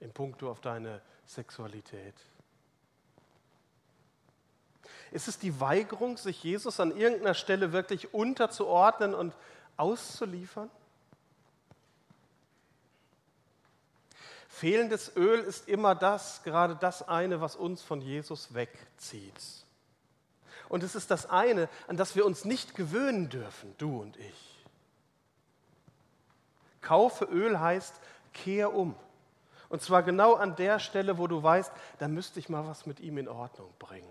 in 0.00 0.12
puncto 0.12 0.50
auf 0.50 0.60
deine 0.60 1.00
Sexualität? 1.24 2.14
Ist 5.10 5.28
es 5.28 5.38
die 5.38 5.58
Weigerung, 5.58 6.18
sich 6.18 6.42
Jesus 6.42 6.80
an 6.80 6.94
irgendeiner 6.94 7.34
Stelle 7.34 7.72
wirklich 7.72 8.12
unterzuordnen 8.12 9.14
und 9.14 9.34
auszuliefern? 9.78 10.70
Fehlendes 14.58 15.14
Öl 15.14 15.38
ist 15.38 15.68
immer 15.68 15.94
das, 15.94 16.42
gerade 16.42 16.74
das 16.74 17.06
eine, 17.06 17.40
was 17.40 17.54
uns 17.54 17.80
von 17.80 18.00
Jesus 18.00 18.54
wegzieht. 18.54 19.40
Und 20.68 20.82
es 20.82 20.96
ist 20.96 21.12
das 21.12 21.26
eine, 21.30 21.68
an 21.86 21.96
das 21.96 22.16
wir 22.16 22.26
uns 22.26 22.44
nicht 22.44 22.74
gewöhnen 22.74 23.28
dürfen, 23.28 23.72
du 23.78 24.00
und 24.00 24.16
ich. 24.16 24.64
Kaufe 26.80 27.24
Öl 27.26 27.60
heißt, 27.60 28.00
kehr 28.32 28.74
um. 28.74 28.96
Und 29.68 29.80
zwar 29.80 30.02
genau 30.02 30.34
an 30.34 30.56
der 30.56 30.80
Stelle, 30.80 31.18
wo 31.18 31.28
du 31.28 31.40
weißt, 31.40 31.70
da 32.00 32.08
müsste 32.08 32.40
ich 32.40 32.48
mal 32.48 32.66
was 32.66 32.84
mit 32.84 32.98
ihm 32.98 33.16
in 33.18 33.28
Ordnung 33.28 33.72
bringen. 33.78 34.08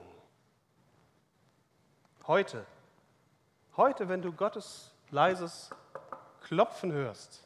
Heute, 2.25 2.65
heute, 3.75 4.07
wenn 4.07 4.21
du 4.21 4.31
Gottes 4.31 4.91
leises 5.11 5.71
Klopfen 6.43 6.93
hörst 6.93 7.43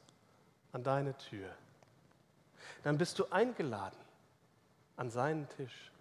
an 0.72 0.84
deine 0.84 1.18
Tür, 1.18 1.50
dann 2.84 2.98
bist 2.98 3.20
du 3.20 3.26
eingeladen 3.32 3.98
an 4.98 5.10
seinen 5.10 5.48
Tisch. 5.50 5.91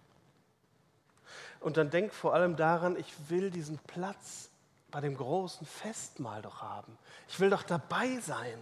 Und 1.59 1.77
dann 1.77 1.89
denk 1.89 2.13
vor 2.13 2.33
allem 2.33 2.55
daran, 2.55 2.97
ich 2.97 3.13
will 3.29 3.51
diesen 3.51 3.77
Platz 3.79 4.49
bei 4.89 4.99
dem 4.99 5.15
großen 5.15 5.65
Festmahl 5.65 6.41
doch 6.41 6.61
haben. 6.61 6.97
Ich 7.27 7.39
will 7.39 7.49
doch 7.49 7.63
dabei 7.63 8.19
sein. 8.19 8.57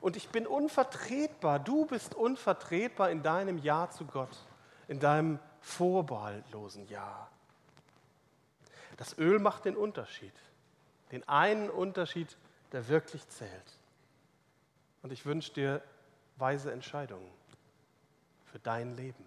Und 0.00 0.16
ich 0.16 0.28
bin 0.28 0.46
unvertretbar. 0.46 1.58
Du 1.58 1.86
bist 1.86 2.14
unvertretbar 2.14 3.10
in 3.10 3.22
deinem 3.22 3.58
Ja 3.58 3.90
zu 3.90 4.04
Gott, 4.04 4.36
in 4.86 5.00
deinem 5.00 5.38
vorbehaltlosen 5.60 6.86
Ja. 6.88 7.28
Das 8.96 9.18
Öl 9.18 9.38
macht 9.38 9.64
den 9.64 9.76
Unterschied. 9.76 10.34
Den 11.10 11.26
einen 11.28 11.70
Unterschied, 11.70 12.36
der 12.72 12.86
wirklich 12.88 13.26
zählt. 13.28 13.78
Und 15.02 15.12
ich 15.12 15.26
wünsche 15.26 15.52
dir 15.52 15.82
weise 16.36 16.70
Entscheidungen 16.70 17.30
für 18.54 18.60
dein 18.60 18.96
Leben. 18.96 19.24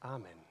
Amen. 0.00 0.45